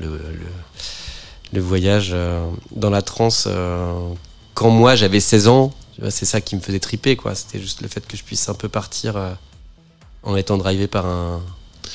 [1.54, 2.44] le, voyage euh,
[2.76, 3.48] dans la transe.
[4.56, 5.72] quand moi j'avais 16 ans,
[6.10, 7.36] c'est ça qui me faisait triper, quoi.
[7.36, 9.16] C'était juste le fait que je puisse un peu partir
[10.24, 11.40] en étant drivé par un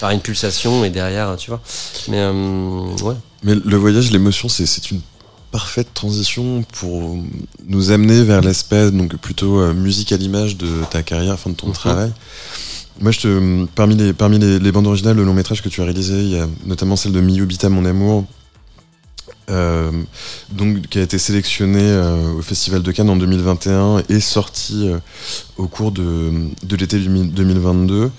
[0.00, 1.60] par une pulsation et derrière, tu vois.
[2.08, 3.14] Mais ouais.
[3.42, 5.00] Mais le voyage, l'émotion, c'est une
[5.58, 7.16] parfaite transition pour
[7.68, 11.54] nous amener vers l'aspect donc plutôt euh, musique à l'image de ta carrière, enfin de
[11.54, 11.72] ton Mhm.
[11.74, 12.12] travail.
[13.00, 15.80] Moi, je te, parmi les parmi les, les bandes originales, le long métrage que tu
[15.80, 18.24] as réalisé, il y a notamment celle de Miyubita, mon amour,
[19.50, 19.92] euh,
[20.50, 24.98] donc qui a été sélectionné euh, au Festival de Cannes en 2021 et sorti euh,
[25.56, 26.32] au cours de,
[26.64, 28.10] de l'été 2022.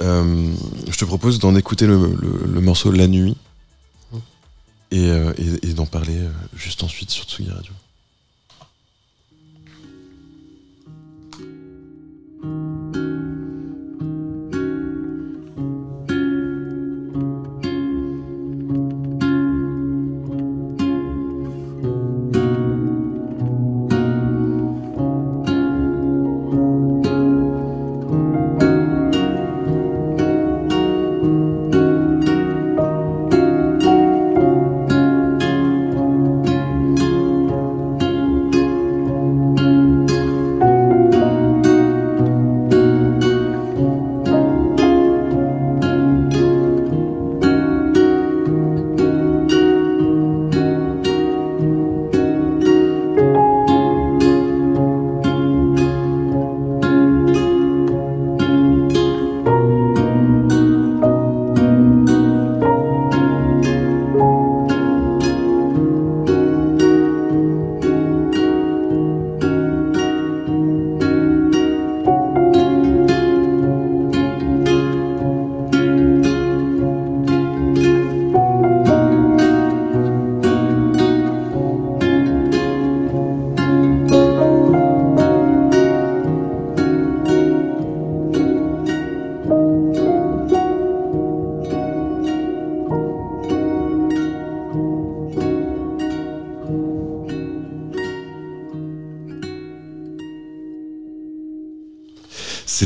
[0.00, 0.52] Euh,
[0.88, 3.36] je te propose d'en écouter le, le- le morceau La Nuit
[4.90, 7.72] et, euh, et- et d'en parler euh, juste ensuite sur Tsugi Radio.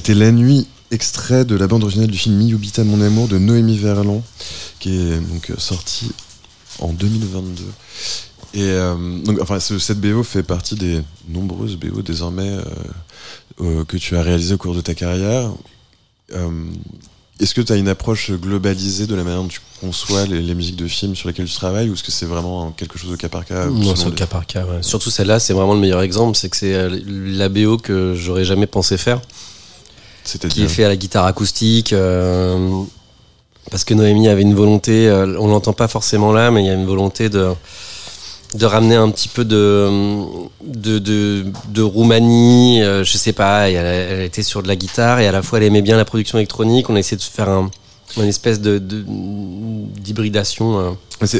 [0.04, 3.78] C'était La Nuit, extrait de la bande originale du film Miyubita Mon Amour de Noémie
[3.78, 4.20] Verlan,
[4.80, 6.10] qui est donc euh, sorti
[6.80, 7.62] en 2022.
[8.54, 12.62] Et euh, donc, enfin, ce- cette BO fait partie des nombreuses BO désormais euh,
[13.60, 15.52] euh, que tu as réalisées au cours de ta carrière.
[17.38, 20.54] Est-ce que tu as une approche globalisée de la manière dont tu conçois les, les
[20.56, 23.16] musiques de films sur lesquelles tu travailles ou est-ce que c'est vraiment quelque chose au
[23.16, 24.64] cas par cas Non, c'est au cas par cas.
[24.64, 24.82] ouais.
[24.82, 26.36] Surtout celle-là, c'est vraiment le meilleur exemple.
[26.36, 29.20] C'est que c'est la BO que j'aurais jamais pensé faire.
[30.48, 31.92] Qui est fait à la guitare acoustique.
[31.92, 32.82] euh,
[33.70, 36.70] parce que Noémie avait une volonté, euh, on l'entend pas forcément là, mais il y
[36.70, 37.50] a une volonté de,
[38.54, 39.88] de ramener un petit peu de,
[40.66, 45.20] de, de, de Roumanie, euh, je sais pas, elle, elle était sur de la guitare
[45.20, 46.90] et à la fois elle aimait bien la production électronique.
[46.90, 47.70] On a essayé de faire un,
[48.18, 50.78] une espèce de, d'hybridation.
[50.78, 50.90] euh.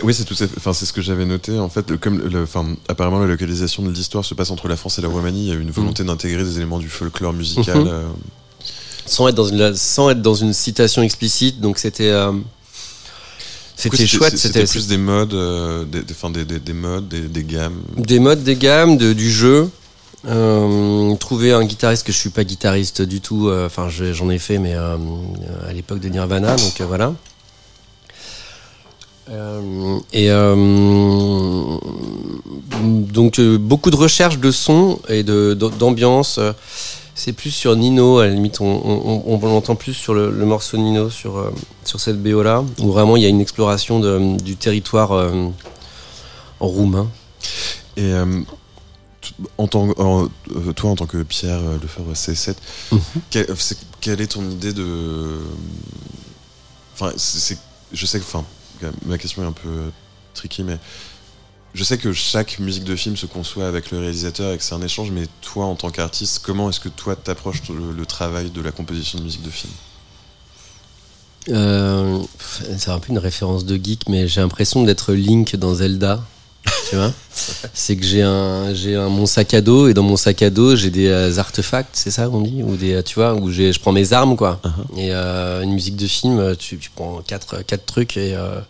[0.05, 0.37] Oui, c'est tout.
[0.57, 1.59] Enfin, c'est ce que j'avais noté.
[1.59, 4.99] En fait, comme, le- enfin, apparemment, la localisation de l'histoire se passe entre la France
[4.99, 5.47] et la Roumanie.
[5.47, 7.79] Il y a une volonté d'intégrer des éléments du folklore musical.
[7.81, 7.87] Mhm.
[7.89, 8.03] euh,
[9.07, 12.33] sans être dans une sans être dans une citation explicite donc c'était euh,
[13.77, 17.23] c'était chouette C'était plus des modes, euh, des, des, enfin, des, des, des modes, des,
[17.23, 17.83] des gammes.
[17.97, 19.69] des modes des gammes de, du jeu
[20.29, 24.31] euh, trouver un guitariste que je suis pas guitariste du tout euh, enfin je- j'en
[24.31, 24.97] ai fait mais à
[25.75, 27.13] l'époque de Nirvana donc voilà
[29.31, 30.57] Euh, et euh,
[32.83, 36.41] donc euh, beaucoup de recherche de son et de d'ambiance
[37.25, 40.29] c'est plus sur Nino, à la limite, on, on, on, on l'entend plus sur le,
[40.31, 41.53] le morceau Nino, sur, euh,
[41.85, 45.49] sur cette BO là, où vraiment il y a une exploration de, du territoire euh,
[46.59, 47.09] roumain.
[47.97, 48.41] Et euh,
[49.57, 50.27] en tant, en-
[50.75, 52.57] toi, en tant que Pierre Lefebvre C7,
[52.91, 53.01] Mhm.
[53.31, 55.39] quelle, c'est- quelle est ton idée de.
[56.95, 57.57] Enfin, c'est,
[57.93, 58.25] je sais que.
[58.25, 58.45] Enfin,
[59.07, 59.91] ma question est un peu
[60.35, 60.77] tricky, mais.
[61.75, 64.75] Je sais que chaque musique de film se conçoit avec le réalisateur et que c'est
[64.75, 68.51] un échange, mais toi, en tant qu'artiste, comment est-ce que toi t'approches le, le travail
[68.51, 69.73] de la composition de musique de film?
[71.49, 72.21] Euh,
[72.79, 76.23] c'est un peu une référence de geek, mais j'ai l'impression d'être Link dans Zelda.
[76.91, 77.13] Tu vois?
[77.73, 80.51] C'est que j'ai un, j'ai un, mon sac à dos et dans mon sac à
[80.51, 82.63] dos j'ai des euh, artefacts, c'est ça qu'on dit?
[82.63, 84.61] Ou des, tu vois, où j'ai, je prends mes armes quoi.
[84.63, 84.99] Uh-huh.
[84.99, 88.61] Et euh, une musique de film, tu, tu prends quatre, quatre trucs et, euh,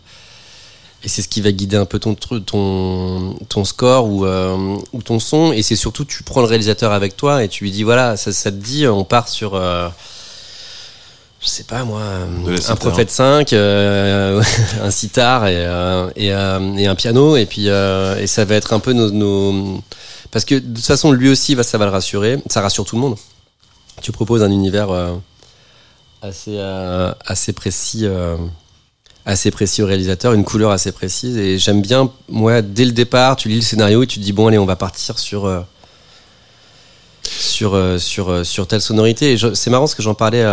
[1.03, 5.01] et c'est ce qui va guider un peu ton, ton, ton score ou, euh, ou
[5.01, 5.51] ton son.
[5.51, 8.31] Et c'est surtout, tu prends le réalisateur avec toi et tu lui dis voilà, ça,
[8.31, 9.55] ça te dit, on part sur.
[9.55, 9.89] euh,
[11.41, 12.01] je sais pas moi,
[12.69, 14.41] un prophète 5, euh,
[14.81, 17.35] un sitar et, euh, et, et un piano.
[17.35, 19.81] Et puis, et ça va être un peu nos, nos-
[20.31, 22.39] Parce que de toute façon, lui aussi, ça va le rassurer.
[22.49, 23.17] Ça rassure tout le monde.
[24.01, 24.87] Tu proposes un univers
[26.21, 26.57] assez,
[27.25, 28.07] assez précis.
[29.25, 31.37] Assez précis au réalisateur, une couleur assez précise.
[31.37, 34.33] Et j'aime bien, moi, dès le départ, tu lis le scénario et tu te dis,
[34.33, 35.61] bon, allez, on va partir sur, euh,
[37.23, 39.33] sur, euh, sur, euh, sur telle sonorité.
[39.33, 40.45] Et c'est marrant parce que j'en parlais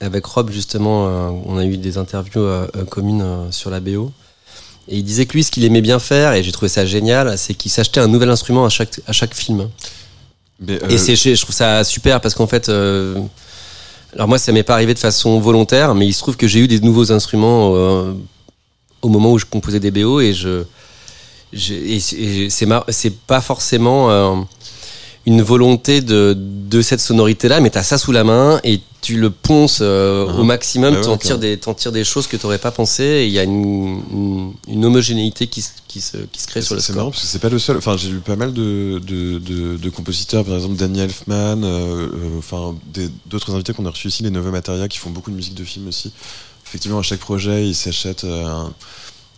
[0.00, 1.04] avec Rob, justement.
[1.46, 2.46] on a eu des interviews
[2.88, 4.12] communes sur la BO.
[4.90, 7.36] Et il disait que lui, ce qu'il aimait bien faire, et j'ai trouvé ça génial,
[7.36, 9.68] c'est qu'il s'achetait un nouvel instrument à chaque, à chaque film.
[10.60, 12.70] Mais, Et c'est, je trouve ça super parce qu'en fait,
[14.14, 16.60] alors moi, ça m'est pas arrivé de façon volontaire, mais il se trouve que j'ai
[16.60, 18.12] eu des nouveaux instruments euh,
[19.02, 20.64] au moment où je composais des BO et je,
[21.52, 24.36] et c'est pas forcément euh,
[25.28, 29.30] une volonté de, de cette sonorité-là, mais t'as ça sous la main et tu le
[29.30, 32.58] ponces euh, au maximum, Ah ouais, t'en tires des, t'en tires des choses que t'aurais
[32.58, 36.40] pas pensé et il y a une, une, une homogénéité qui, se- qui, se, qui
[36.42, 36.96] se crée sur le C'est score.
[36.96, 37.76] marrant parce que c'est pas le seul.
[37.76, 42.08] Enfin, j'ai lu pas mal de, de, de, de compositeurs, par exemple Danny Elfman, euh,
[42.08, 42.08] euh,
[42.38, 45.36] enfin des- d'autres invités qu'on a reçus ici, les Nova Materia, qui font beaucoup de
[45.36, 46.10] musique de film aussi.
[46.66, 48.72] Effectivement, à chaque projet, ils s'achètent euh, un-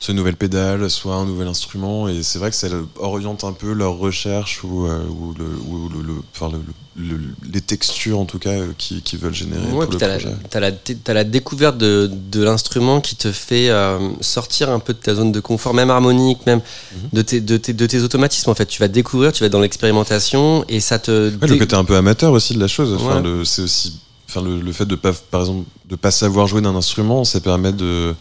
[0.02, 3.52] soit une nouvelle pédale, soit un nouvel instrument, et c'est vrai que ça oriente un
[3.52, 6.50] peu leur recherche ou, euh, ou, le, ou le- le- enfin,
[6.96, 7.20] le- le-
[7.52, 11.12] les textures en tout cas euh, qu'ils qu'ils veulent générer Ouais, pour t'as la, t'as
[11.14, 15.32] la, découverte de, de l'instrument qui te fait euh, sortir un peu de ta zone
[15.32, 16.60] de confort, même harmonique, même
[16.94, 17.08] Mhm.
[17.12, 18.48] de, tes, de, tes, de tes automatismes.
[18.50, 21.28] En fait, tu vas découvrir, tu vas être dans l'expérimentation et ça te.
[21.42, 22.94] Ouais, le côté un peu amateur aussi de la chose.
[22.94, 23.42] Enfin, Ouais.
[23.44, 23.98] c'est aussi,
[24.30, 27.40] enfin, le, le fait de pas, par exemple, de pas savoir jouer d'un instrument, ça
[27.40, 28.14] permet de,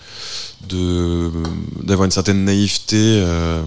[0.68, 1.32] de,
[1.84, 3.62] d'avoir une certaine naïveté euh,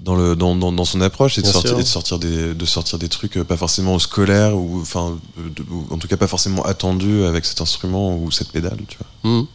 [0.00, 2.64] dans le, dans, dans, dans son approche et de sortir, et de sortir des, de
[2.66, 6.26] sortir des trucs euh, pas forcément scolaires ou, enfin, de- ou en tout cas pas
[6.26, 9.30] forcément attendus avec cet instrument ou cette pédale, tu vois.
[9.32, 9.46] Mhm.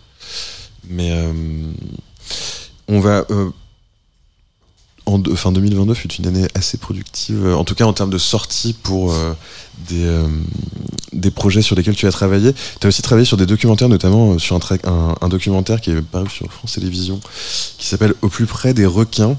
[0.90, 1.34] Mais euh,
[2.88, 3.26] on va.
[3.32, 3.50] euh,
[5.08, 8.18] en de- fin 2022 fut une année assez productive, en tout cas en termes de
[8.18, 9.34] sorties pour euh,
[9.88, 10.04] des,
[11.16, 12.54] des projets sur lesquels tu as travaillé.
[12.80, 15.82] Tu as aussi travaillé sur des documentaires, notamment euh, sur un, tra- un, un documentaire
[15.82, 17.20] qui est paru sur France Télévisions,
[17.78, 19.38] qui s'appelle Au plus près des requins.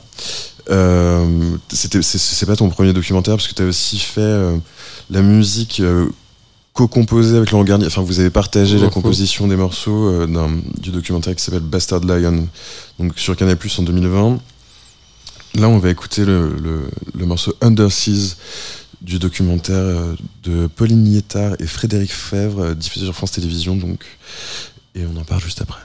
[0.71, 4.57] Euh, c'est- pas ton premier documentaire, parce que tu as aussi fait euh,
[5.11, 6.07] la musique euh,
[6.73, 7.87] co-composée avec Laurent Garnier.
[7.87, 10.27] Enfin, vous avez partagé la composition des morceaux
[10.79, 12.49] du documentaire qui s'appelle Bastard Lion,
[12.99, 14.39] donc sur Canal Plus en 2020.
[15.55, 18.37] Là, on va écouter le, le- le morceau Underseas
[19.07, 23.77] du documentaire euh, de Pauline Niettard et Frédéric Fèvre, euh, diffusé sur France Télévisions.
[23.77, 24.05] Donc,
[24.97, 25.81] et on en parle juste après.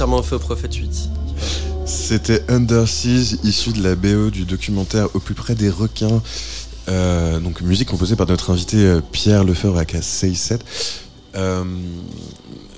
[0.00, 1.10] Entièrement, entièrement feu Prophet 8.
[1.84, 6.22] C'était Underseas, issu de la BO du documentaire Au plus près des requins.
[6.88, 10.60] Euh, donc musique composée par notre invité euh, Pierre Lefebvre à K67.
[11.34, 11.64] Euh,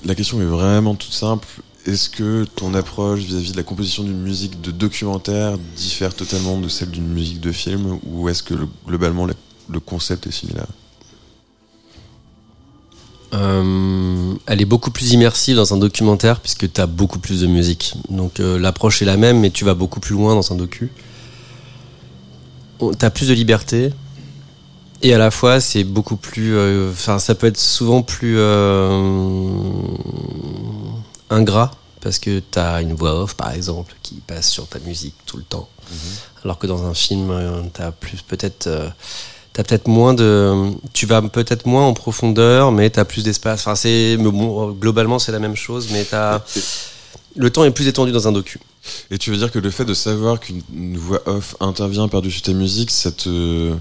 [0.05, 1.47] la question est vraiment toute simple.
[1.87, 6.69] Est-ce que ton approche vis-à-vis de la composition d'une musique de documentaire diffère totalement de
[6.69, 8.01] celle d'une musique de film?
[8.05, 9.35] Ou est-ce que le- globalement le,
[9.71, 10.67] le concept est similaire?
[13.35, 17.47] Euh, elle est beaucoup plus immersive dans un documentaire puisque tu as beaucoup plus de
[17.47, 17.95] musique.
[18.11, 20.93] Donc euh, l'approche est la même, mais tu vas beaucoup plus loin dans un docu.
[22.79, 23.93] Tu as plus de liberté.
[25.05, 26.55] Et à la fois, c'est beaucoup plus.
[26.57, 28.39] euh, Enfin, ça peut être souvent plus
[31.31, 35.15] ingrat parce que tu as une voix off, par exemple, qui passe sur ta musique
[35.27, 35.69] tout le temps.
[36.45, 37.33] Alors que dans un film,
[37.75, 38.69] tu as plus peut-être.
[39.53, 43.61] Peut-être moins de, tu vas peut-être moins en profondeur, mais t'as plus d'espace.
[43.61, 46.07] Enfin, c'est, bon, globalement, c'est la même chose, mais
[47.37, 48.59] le temps est plus étendu dans un docu.
[49.11, 52.43] Et tu veux dire que le fait de savoir qu'une une voix off intervient par-dessus
[52.43, 53.73] ta musique, ça te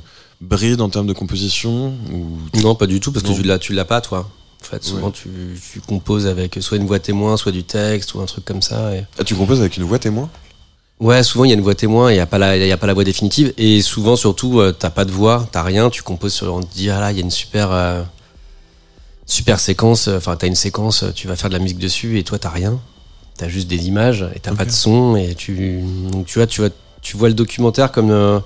[0.42, 3.34] bride en termes de composition ou Non, pas du tout, parce Non.
[3.34, 4.30] que tu l'as, tu l'as pas, toi.
[4.62, 5.14] En fait, souvent, Ouais.
[5.14, 5.30] tu,
[5.74, 8.96] tu composes avec soit une voix témoin, soit du texte ou un truc comme ça.
[8.96, 10.30] et- Ah, tu composes avec une voix témoin?
[11.02, 12.72] Ouais, souvent il y a une voix témoin, il n'y a pas la, il y
[12.72, 15.90] a pas la voix définitive, et souvent surtout euh, t'as pas de voix, t'as rien,
[15.90, 18.04] tu composes sur, on te dit ah là il y a une super, euh,
[19.26, 22.24] super séquence, euh, enfin t'as une séquence, tu vas faire de la musique dessus et
[22.24, 22.80] toi t'as rien,
[23.36, 24.70] t'as juste des images et t'as pas Ok.
[24.70, 26.70] de son et tu, donc tu vois, tu vois,
[27.02, 28.40] tu vois le documentaire comme, euh,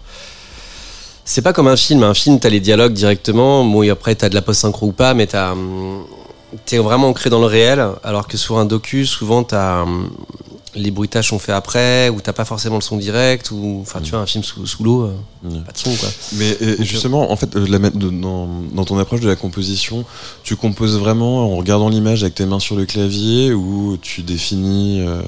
[1.26, 4.30] c'est pas comme un film, un film t'as les dialogues directement, bon et après t'as
[4.30, 6.06] de la post synchro ou pas, mais t'as, hum,
[6.65, 10.10] t'es vraiment ancré dans le réel, alors que sur un docu souvent t'as hum,
[10.76, 14.11] les bruitages sont faits après, ou t'as pas forcément le son direct, ou enfin tu
[14.11, 15.61] vois un film sous, sous l'eau, euh, Mm.
[15.64, 16.10] pas de son quoi.
[16.34, 20.03] Mais euh, justement, en fait, euh, la, dans, dans ton approche de la composition,
[20.43, 25.02] tu composes vraiment en regardant l'image avec tes mains sur le clavier ou tu définis
[25.02, 25.22] euh,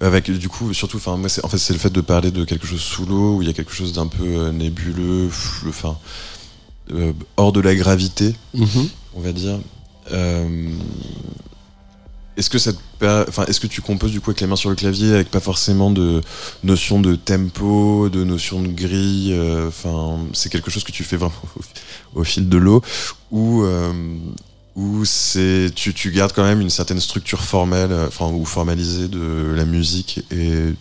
[0.00, 2.44] avec du coup surtout, enfin moi c'est en fait c'est le fait de parler de
[2.44, 5.28] quelque chose sous l'eau où il y a quelque chose d'un peu euh, nébuleux,
[5.68, 5.96] enfin
[6.92, 8.34] euh, hors de la gravité,
[9.14, 9.58] on va dire.
[10.12, 10.70] Euh,
[12.36, 12.72] est-ce que ça
[13.02, 15.40] enfin est-ce que tu composes du coup avec les mains sur le clavier avec pas
[15.40, 16.20] forcément de
[16.64, 21.16] notion de tempo, de notion de grille, euh, enfin c'est quelque chose que tu fais
[21.16, 21.34] vraiment
[22.14, 22.82] au, au fil de l'eau
[23.30, 23.92] ou euh,
[24.74, 29.08] ou c'est tu, tu gardes quand même une certaine structure formelle, euh, enfin ou formalisée
[29.08, 30.74] de la musique et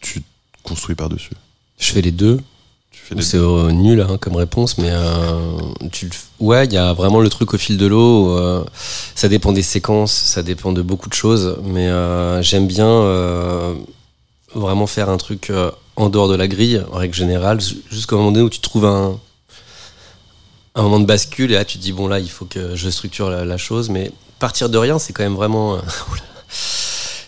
[0.00, 0.22] tu
[0.62, 1.34] construis par dessus.
[1.78, 2.40] Je fais les deux.
[3.14, 5.38] Des C'est euh, nul hein, comme réponse, mais euh,
[5.90, 6.10] tu,
[6.40, 8.36] ouais, il y a vraiment le truc au fil de l'eau.
[8.36, 8.64] euh,
[9.14, 11.88] ça dépend des séquences, ça dépend de beaucoup de choses, mais
[12.42, 13.74] j'aime bien
[14.54, 15.50] vraiment faire un truc
[15.96, 18.86] en dehors de la grille, en règle générale, ju- jusqu'au moment donné où tu trouves
[18.86, 19.18] un
[20.74, 22.88] un moment de bascule et là tu te dis bon là il faut que je
[22.88, 25.76] structure la, la chose, mais partir de rien c'est quand même vraiment,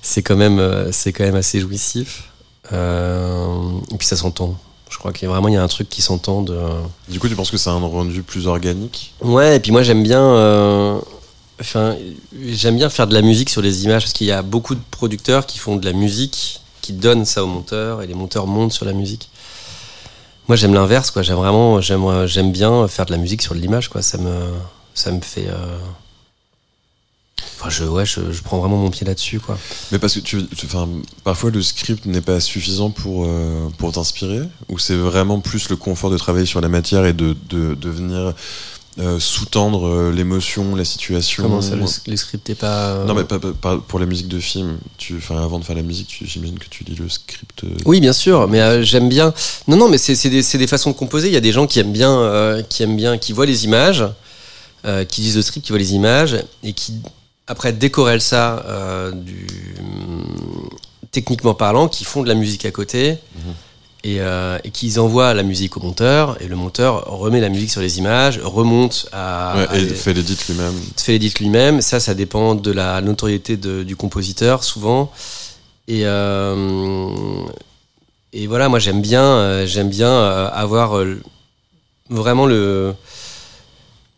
[0.02, 2.31] c'est quand même c'est quand même assez jouissif.
[2.73, 4.56] Et puis ça s'entend.
[5.05, 6.59] Crois qu'il y a vraiment il y a un truc qui s'entend de.
[7.10, 9.12] Du coup, tu penses que c'est un rendu plus organique?
[9.20, 10.18] Ouais, et puis moi j'aime bien.
[10.22, 10.98] euh,
[11.60, 11.94] Enfin,
[12.43, 14.81] j'aime bien faire de la musique sur les images parce qu'il y a beaucoup de
[14.90, 18.72] producteurs qui font de la musique, qui donnent ça aux monteurs et les monteurs montent
[18.72, 19.28] sur la musique.
[20.48, 21.20] Moi j'aime l'inverse, quoi.
[21.20, 24.01] J'aime vraiment, j'aime, euh, j'aime bien faire de la musique sur de l'image, quoi.
[24.01, 24.32] Ça me,
[24.94, 25.48] ça me fait.
[25.48, 25.76] euh,
[27.59, 29.59] Enfin, je, ouais, je, je prends vraiment mon pied là-dessus, quoi.
[29.93, 30.66] Mais parce que tu, tu-
[31.24, 34.43] parfois le script n'est pas suffisant pour, euh, pour t'inspirer?
[34.69, 37.89] Ou c'est vraiment plus le confort de travailler sur la matière et de, de, de
[37.90, 38.35] venir
[38.98, 41.43] euh, sous-tendre euh, l'émotion, la situation?
[41.43, 42.89] Comment ça, le, les scripts est pas.
[42.89, 44.78] euh, Non, mais pas, pas- pas pour la musique de film.
[44.98, 47.65] Tu, avant de faire la musique, j'imagine que tu lis le script.
[47.85, 49.32] Oui, bien sûr, mais j'aime bien.
[49.69, 51.28] Non, non, mais c'est des, des façons de composer.
[51.28, 54.05] Il y a des gens qui aiment bien, qui aiment bien, qui voient les images,
[55.09, 56.94] qui lisent le script, qui voient les images et qui
[57.47, 57.73] après
[58.21, 59.47] ça euh, du
[61.12, 63.16] techniquement parlant, qui font de la musique à côté.
[64.07, 67.71] Et, euh, et qu'ils envoient la musique au monteur, et le monteur remet la musique
[67.71, 70.75] sur les images, remonte à, ouais, à et fait l'édit lui-même.
[70.99, 71.81] fait l'édit lui-même.
[71.81, 75.11] Ça, ça dépend de la notoriété de- du compositeur, souvent.
[75.89, 77.09] Et, euh,
[78.35, 81.03] et voilà, moi, j'aime bien, euh, j'aime bien euh, avoir
[82.11, 82.93] vraiment le,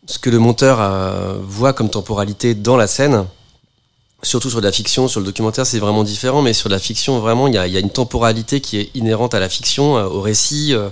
[0.06, 3.26] ce que le monteur euh, voit comme temporalité dans la scène.
[4.22, 6.80] Surtout sur de la fiction, sur le documentaire, c'est vraiment différent, mais sur de la
[6.80, 9.48] fiction, vraiment, il y a, il y a une temporalité qui est inhérente à la
[9.48, 10.88] fiction, euh, au récit, euh,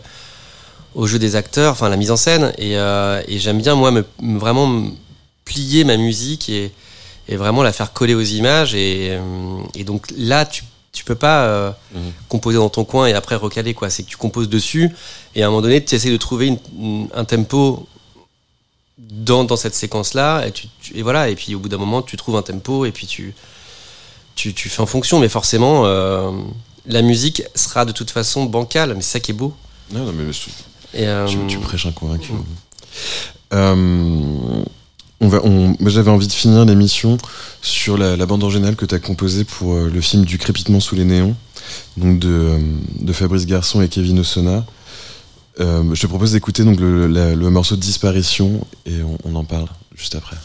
[0.95, 2.53] au jeu des acteurs, enfin la mise en scène.
[2.59, 4.91] Et, et j'aime bien, moi, me, me- vraiment me
[5.45, 6.71] plier ma musique et,
[7.29, 8.75] et vraiment la faire coller aux images.
[8.77, 9.19] Et,
[9.75, 10.63] et donc là, tu,
[10.93, 12.13] tu peux pas euh, Mhm.
[12.29, 13.91] composer dans ton coin et après recaler, quoi.
[13.91, 14.95] C'est que tu composes dessus
[15.35, 17.89] et à un moment donné, tu essaies de trouver une- une- un tempo
[18.99, 20.47] dans, dans cette séquence-là.
[20.47, 22.85] Et, tu, tu- et voilà, et puis au bout d'un moment, tu trouves un tempo
[22.85, 23.35] et puis tu.
[24.37, 26.31] tu, tu fais en fonction, mais forcément, euh,
[26.87, 29.55] la musique sera de toute façon bancale, mais c'est ça qui est beau.
[29.93, 30.41] Non, non, mais je-
[30.99, 32.33] Et, euh, tu, tu prêches un convaincu.
[33.53, 34.65] Euh,
[35.21, 37.17] on va, on, moi, j'avais envie de finir l'émission
[37.63, 40.81] sur la, la bande originale que tu as composée pour euh, le film du crépitement
[40.81, 41.35] sous les néons,
[41.97, 42.59] donc de,
[43.01, 44.65] de Fabrice Garçon et Kevin Osona.
[45.61, 50.15] Euh, je te propose d'écouter donc le, morceau de Disparition et on en parle juste
[50.15, 50.37] après.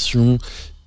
[0.00, 0.38] Disparition,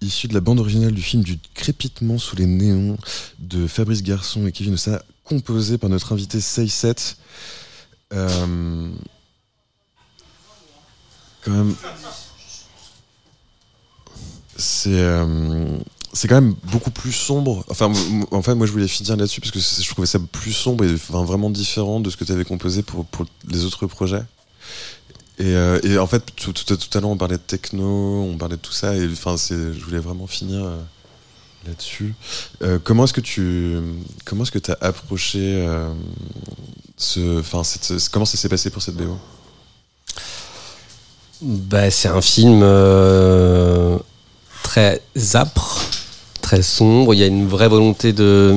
[0.01, 2.97] issue de la bande originale du film du crépitement sous les néons
[3.37, 6.95] de Fabrice Garçon et Kevin Ossa, composé par notre invité Seyset.
[8.11, 8.91] Euh,
[11.43, 11.75] quand même.
[14.57, 14.89] C'est.
[14.89, 15.77] euh,
[16.13, 17.63] c'est quand même beaucoup plus sombre.
[17.69, 17.91] Enfin,
[18.31, 21.49] en moi, je voulais finir là-dessus parce que je trouvais ça plus sombre et vraiment
[21.49, 24.23] différent de ce que tu avais composé pour, pour les autres projets.
[25.39, 26.53] Et, euh, et en fait, tout,
[26.93, 29.99] à l'heure, on parlait de techno, on parlait de tout ça, et enfin, je voulais
[29.99, 30.77] vraiment finir euh,
[31.65, 32.13] là-dessus.
[32.61, 33.77] Euh, comment est-ce que tu,
[34.25, 35.67] comment est-ce que t'as approché
[36.97, 37.63] ce, enfin,
[38.11, 39.17] comment ça s'est passé pour cette BO
[41.41, 42.59] Bah, c'est un film
[44.61, 45.01] très
[45.33, 45.81] âpre,
[46.41, 47.15] très sombre.
[47.15, 48.55] Il y a une vraie volonté de,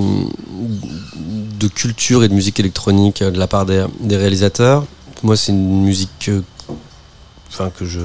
[1.58, 4.84] de culture et de musique électronique de la part des, des réalisateurs.
[5.22, 6.42] Moi, c'est une musique que,
[7.48, 8.00] enfin, que je.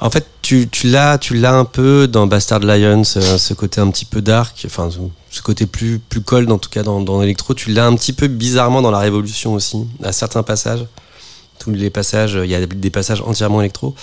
[0.00, 3.80] En fait, tu, tu l'as, tu l'as un peu dans Bastard Lions, euh, ce côté
[3.80, 7.20] un petit peu dark, enfin, ce- côté plus, plus cold, en tout cas, dans, dans
[7.20, 7.54] l'électro.
[7.54, 10.84] Tu l'as un petit peu bizarrement dans la Révolution aussi, à certains passages
[11.58, 13.94] tous les passages, il y a des passages entièrement électro.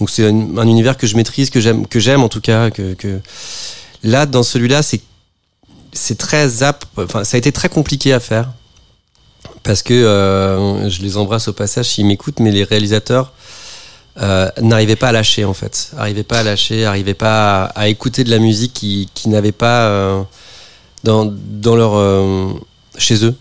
[0.00, 2.70] Donc c'est un, un univers que je maîtrise, que j'aime, que j'aime en tout cas.
[2.70, 2.96] Que.
[4.02, 5.02] Là, dans celui-là, c'est
[5.92, 6.86] c'est très zap.
[6.96, 8.50] Enfin, ça a été très compliqué à faire
[9.62, 13.32] parce que euh, je les embrasse au passage s'ils m'écoutent, mais les réalisateurs
[14.20, 17.88] euh, n'arrivaient pas à lâcher en fait, n'arrivaient pas à lâcher, n'arrivaient pas à, à
[17.88, 20.22] écouter de la musique qui, qui n'avait pas euh,
[21.04, 22.48] dans dans leur euh,
[22.98, 23.34] chez eux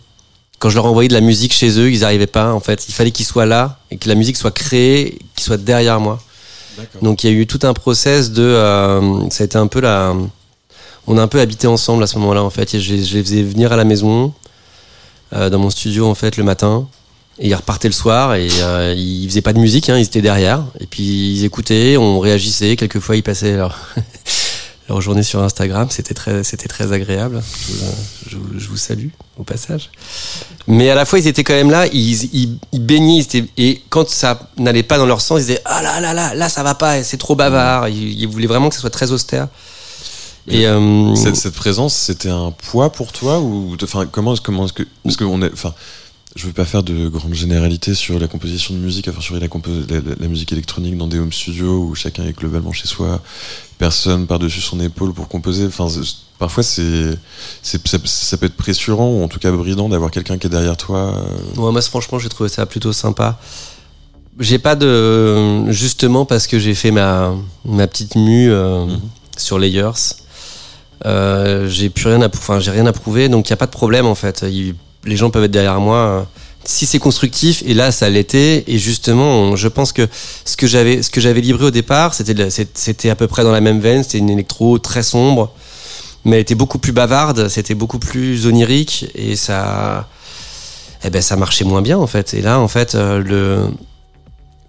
[0.60, 2.54] quand je leur envoyais de la musique chez eux, ils n'arrivaient pas.
[2.54, 5.58] En fait, il fallait qu'ils soient là et que la musique soit créée, qu'ils soient
[5.58, 6.20] derrière moi.
[7.02, 8.44] Donc il y a eu tout un process de.
[8.44, 10.14] euh, ça a été un peu la.
[11.08, 12.76] On a un peu habité ensemble à ce moment-là en fait.
[12.76, 14.34] Et je, les- je les faisais venir à la maison,
[15.32, 16.88] dans mon studio en fait le matin.
[17.40, 20.22] Et ils repartaient le soir et euh, ils faisaient pas de musique, hein, ils étaient
[20.22, 20.64] derrière.
[20.80, 22.76] Et puis ils écoutaient, on réagissait.
[22.76, 23.80] Quelquefois ils passaient leur,
[24.90, 25.88] leur journée sur Instagram.
[25.90, 27.42] C'était très, très agréable.
[28.30, 29.90] Je, vous- salue au passage.
[30.68, 33.26] Mais à la fois, ils étaient quand même là, ils, ils, baignaient,
[33.58, 36.50] et quand ça n'allait pas dans leur sens, ils disaient Ah là là là, là
[36.50, 37.90] ça va pas, c'est trop bavard.
[37.90, 39.48] Ils voulaient vraiment que ça soit très austère.
[40.48, 44.74] Et euh, cette, cette présence, c'était un poids pour toi ou enfin comment comment est-ce
[44.74, 45.74] que parce que on est enfin
[46.36, 49.42] je veux pas faire de grandes généralités sur la composition de musique, enfin sur la,
[49.42, 53.22] la, musique électronique dans des home studios où chacun est globalement chez soi,
[53.78, 55.66] personne par-dessus son épaule pour composer.
[55.66, 55.88] Enfin,
[56.40, 57.18] parfois c'est,
[57.62, 60.50] c'est ça, ça peut être pressurant ou en tout cas bridant d'avoir quelqu'un qui est
[60.50, 61.18] derrière toi.
[61.18, 63.38] euh, Ouais, moi, franchement, j'ai trouvé ça plutôt sympa.
[64.40, 65.70] J'ai pas de.
[65.70, 67.36] Justement, parce que j'ai fait ma,
[67.66, 69.00] ma petite mue euh, Mhm.
[69.38, 70.16] sur Layers,
[71.06, 73.66] euh, j'ai plus rien à, enfin, j'ai rien à prouver, donc il y a pas
[73.66, 74.44] de problème en fait.
[75.04, 75.98] Les gens peuvent être derrière moi.
[75.98, 76.22] euh,
[76.64, 80.08] Si c'est constructif, et là ça l'était, et justement, je pense que
[80.46, 83.52] ce que j'avais, ce que j'avais livré au départ, c'était, c'était à peu près dans
[83.52, 84.04] la même veine.
[84.04, 85.52] C'était une électro très sombre,
[86.24, 90.08] mais elle était beaucoup plus bavarde, c'était beaucoup plus onirique, et ça,
[91.04, 92.36] eh ben ça marchait moins bien en fait.
[92.36, 93.66] Et là, en fait, euh, le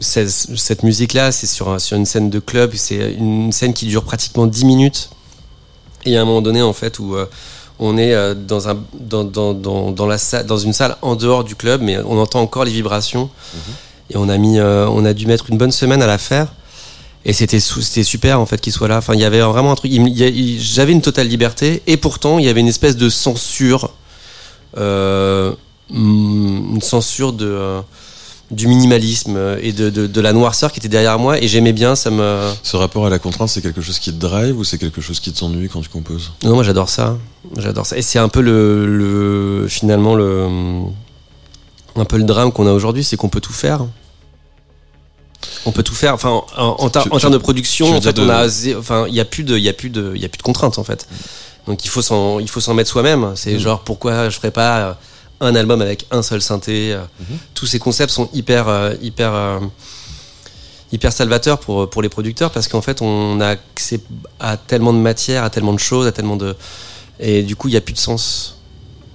[0.00, 4.02] cette, cette musique-là, c'est sur, sur une scène de club, c'est une scène qui dure
[4.04, 5.10] pratiquement 10 minutes.
[6.04, 7.26] Et il y a un moment donné, en fait, où euh,
[7.78, 11.16] on est euh, dans, un, dans, dans, dans, dans la salle, dans une salle en
[11.16, 13.30] dehors du club, mais on entend encore les vibrations.
[14.10, 16.52] Et on a, mis, euh, on a dû mettre une bonne semaine à la faire.
[17.24, 18.98] Et c'était super en fait qu'il soit là.
[18.98, 19.92] Enfin, il y avait vraiment un truc.
[20.58, 23.90] J'avais une totale liberté et pourtant il y avait une espèce de censure,
[24.76, 25.52] euh,
[25.90, 27.80] mm, une censure de
[28.52, 31.94] du minimalisme et de, de, de la noirceur qui était derrière moi et j'aimais bien.
[31.96, 34.78] Ça me Ce rapport à la contrainte, c'est quelque chose qui te drive ou c'est
[34.78, 36.32] quelque chose qui t'ennuie quand tu composes?
[36.44, 37.16] Non moi j'adore ça,
[37.56, 40.46] j'adore ça et c'est un peu le, le finalement le
[41.96, 43.80] un peu le drame qu'on a aujourd'hui, c'est qu'on peut tout faire.
[45.66, 46.14] On peut tout faire.
[46.14, 48.46] Enfin, en, en, ter- Tu- en tu- termes de production, en fait, on a,
[48.78, 50.38] enfin, il y a plus de, il y a plus de, il y a plus
[50.38, 51.06] de contraintes en fait.
[51.66, 53.32] Donc il faut s'en, il faut s'en mettre soi-même.
[53.36, 53.58] C'est Mm.
[53.58, 54.92] genre pourquoi je ferais pas euh,
[55.42, 56.92] un album avec un seul synthé.
[56.92, 57.36] euh, Mhm.
[57.54, 59.58] Tous ces concepts sont hyper, euh, hyper, euh,
[60.92, 64.00] hyper salvateurs pour pour les producteurs parce qu'en fait, on a accès
[64.40, 66.54] à tellement de matière, à tellement de choses, à tellement de,
[67.20, 68.56] et du coup, il y a plus de sens.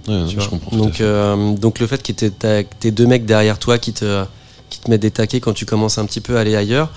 [0.08, 0.76] Ouais, Tu je comprends.
[0.76, 4.24] Donc, euh, donc le fait que que t'aies deux mecs derrière toi qui te,
[4.70, 6.90] qui te mettent des taquets quand tu commences un petit peu à aller ailleurs,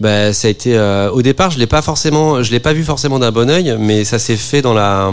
[0.00, 0.76] bah, ça a été.
[0.76, 3.76] euh, au départ, je l'ai pas forcément, je l'ai pas vu forcément d'un bon oeil,
[3.78, 5.12] mais ça s'est fait dans la.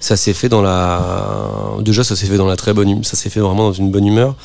[0.00, 1.76] Ça s'est fait dans la.
[1.80, 2.88] Déjà, ça s'est fait dans la très bonne.
[2.88, 4.36] hum- Ça s'est fait vraiment dans une bonne humeur.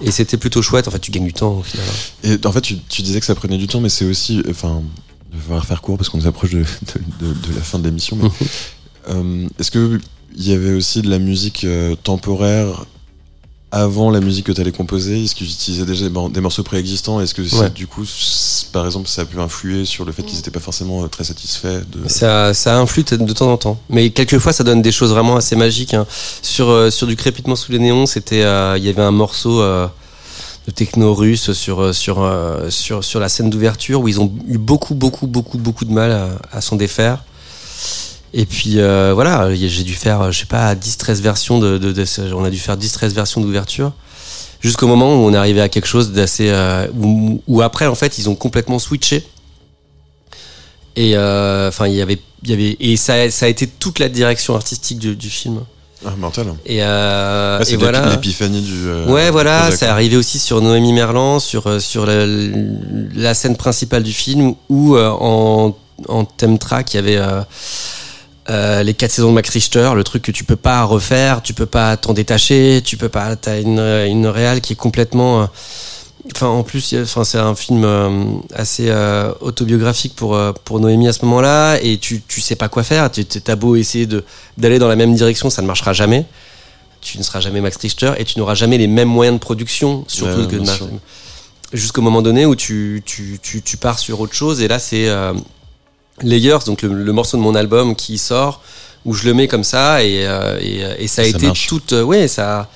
[0.00, 0.86] Et c'était plutôt chouette.
[0.86, 1.86] En fait, tu gagnes du temps au final.
[2.22, 4.82] Et en fait, tu, tu disais que ça prenait du temps, mais c'est aussi, enfin,
[5.32, 6.58] il va falloir faire court parce qu'on s'approche de,
[7.20, 8.16] de, de- de la fin de l'émission.
[8.16, 8.28] mais,
[9.08, 9.98] euh, Est-ce que
[10.36, 12.84] il y avait aussi de la musique euh, temporaire
[13.70, 16.62] avant la musique que tu allais composer Est-ce qu'ils utilisaient déjà des, mor- des morceaux
[16.62, 17.20] préexistants?
[17.20, 17.68] Est-ce que Ouais.
[17.70, 18.04] du coup,
[18.72, 21.24] par exemple, ça a pu influer sur le fait qu'ils n'étaient pas forcément euh, très
[21.24, 22.08] satisfaits de...
[22.08, 23.78] Ça, ça influe de temps en temps.
[23.90, 25.92] Mais quelquefois, ça donne des choses vraiment assez magiques.
[25.94, 26.06] hein.
[26.42, 29.86] Sur, euh, sur du crépitement sous les néons, euh, il y avait un morceau euh,
[30.66, 32.30] de techno russe sur, sur,
[32.70, 36.10] sur, sur la scène d'ouverture où ils ont eu beaucoup, beaucoup, beaucoup, beaucoup de mal
[36.10, 37.22] à, à s'en défaire.
[38.34, 42.04] Et puis euh, voilà, j'ai dû faire, je sais pas, 10-13 versions de, de, de
[42.04, 43.92] ce- on a dû faire 10-13 versions d'ouverture.
[44.60, 46.48] Jusqu'au moment où on est arrivé à quelque chose d'assez.
[46.50, 49.24] euh, où, où après, en fait, ils ont complètement switché.
[50.96, 54.08] Et euh, enfin, il y avait, y avait, et ça, ça a été toute la
[54.08, 55.60] direction artistique du, du film.
[56.04, 56.46] Ah, mental.
[56.66, 58.10] Et, euh, Ah, et voilà.
[58.10, 58.90] l'épiphanie du...
[59.10, 59.88] Ouais, voilà, quoi.
[59.88, 62.24] arrivé aussi sur Noémie Merlan, sur sur la,
[63.14, 65.76] la scène principale du film où en
[66.08, 67.18] en thème track il y avait
[68.50, 71.42] euh, euh, les quatre saisons de Max Richter, le truc que tu peux pas refaire,
[71.42, 75.42] tu peux pas t'en détacher, tu peux pas, t'as une une réal qui est complètement,
[75.42, 75.46] euh,
[76.34, 81.08] enfin en plus, enfin c'est un film euh, assez euh, autobiographique pour euh, pour Noémie
[81.08, 84.24] à ce moment-là et tu tu sais pas quoi faire, tu t'as beau essayer de
[84.56, 86.24] d'aller dans la même direction, ça ne marchera jamais.
[87.00, 90.04] Tu ne seras jamais Max Richter et tu n'auras jamais les mêmes moyens de production,
[90.08, 90.64] surtout Ouais, que de
[91.72, 94.60] jusqu'au moment donné où tu, tu, tu, tu pars sur autre chose.
[94.60, 95.32] Et là, c'est euh,
[96.22, 98.60] Layers, donc le, le morceau de mon album qui sort,
[99.04, 101.66] où je le mets comme ça et, euh, et, et ça a ça été marche.
[101.66, 101.92] toute.
[101.92, 102.68] euh, ouais, ça.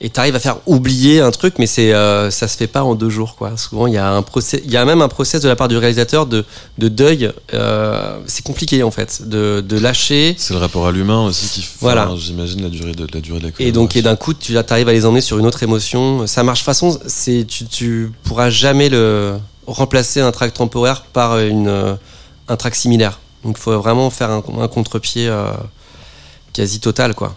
[0.00, 2.94] Et t'arrives à faire oublier un truc, mais c'est euh, ça se fait pas en
[2.94, 3.56] deux jours, quoi.
[3.56, 5.66] Souvent, il y a un procès, il y a même un process de la part
[5.66, 6.44] du réalisateur de,
[6.78, 7.32] de deuil.
[7.52, 10.36] Euh, c'est compliqué en fait, de, de lâcher.
[10.38, 11.60] C'est le rapport à l'humain aussi qui...
[11.62, 12.10] enfin, Voilà.
[12.16, 14.88] J'imagine la durée de la durée de la Et donc, et d'un coup, tu arrives
[14.88, 16.28] à les emmener sur une autre émotion.
[16.28, 16.60] Ça marche.
[16.60, 19.34] De toute façon, c'est, tu, tu pourras jamais le
[19.66, 21.94] remplacer un track temporaire par une, euh,
[22.48, 23.20] un track similaire.
[23.44, 25.52] Donc, il faut vraiment faire un, un contre-pied euh,
[26.52, 27.36] quasi total, quoi.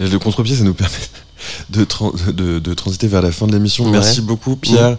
[0.00, 0.94] Et le contre-pied, ça nous permet
[1.70, 3.84] de, tran- de, de transiter vers la fin de l'émission.
[3.84, 3.90] Ouais.
[3.92, 4.96] Merci beaucoup, Pierre,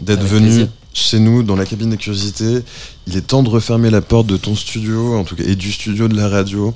[0.00, 0.68] d'être Avec venu plaisir.
[0.94, 2.62] chez nous dans la cabine des curiosités.
[3.06, 5.72] Il est temps de refermer la porte de ton studio, en tout cas, et du
[5.72, 6.74] studio de la radio.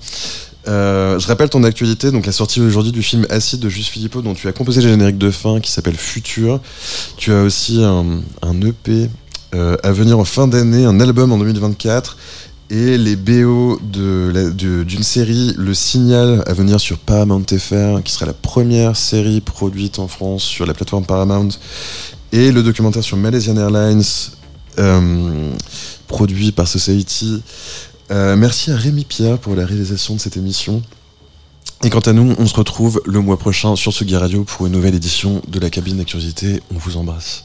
[0.68, 4.22] Euh, je rappelle ton actualité, donc la sortie aujourd'hui du film Acide de Juste Philippot,
[4.22, 6.60] dont tu as composé le générique de fin, qui s'appelle Futur.
[7.16, 9.06] Tu as aussi un, un EP euh,
[9.52, 12.16] à venir en fin d'année, un album en 2024.
[12.70, 18.32] et les BO d'une série Le Signal à venir sur Paramount FR, qui sera la
[18.32, 21.50] première série produite en France sur la plateforme Paramount,
[22.32, 24.02] et le documentaire sur Malaysian Airlines,
[24.78, 25.50] euh,
[26.08, 27.42] produit par Society.
[28.10, 30.82] Euh, merci à Rémi Pierre pour la réalisation de cette émission.
[31.84, 34.72] Et quant à nous, on se retrouve le mois prochain sur Sugi Radio pour une
[34.72, 36.62] nouvelle édition de la cabine curiosités.
[36.72, 37.44] On vous embrasse.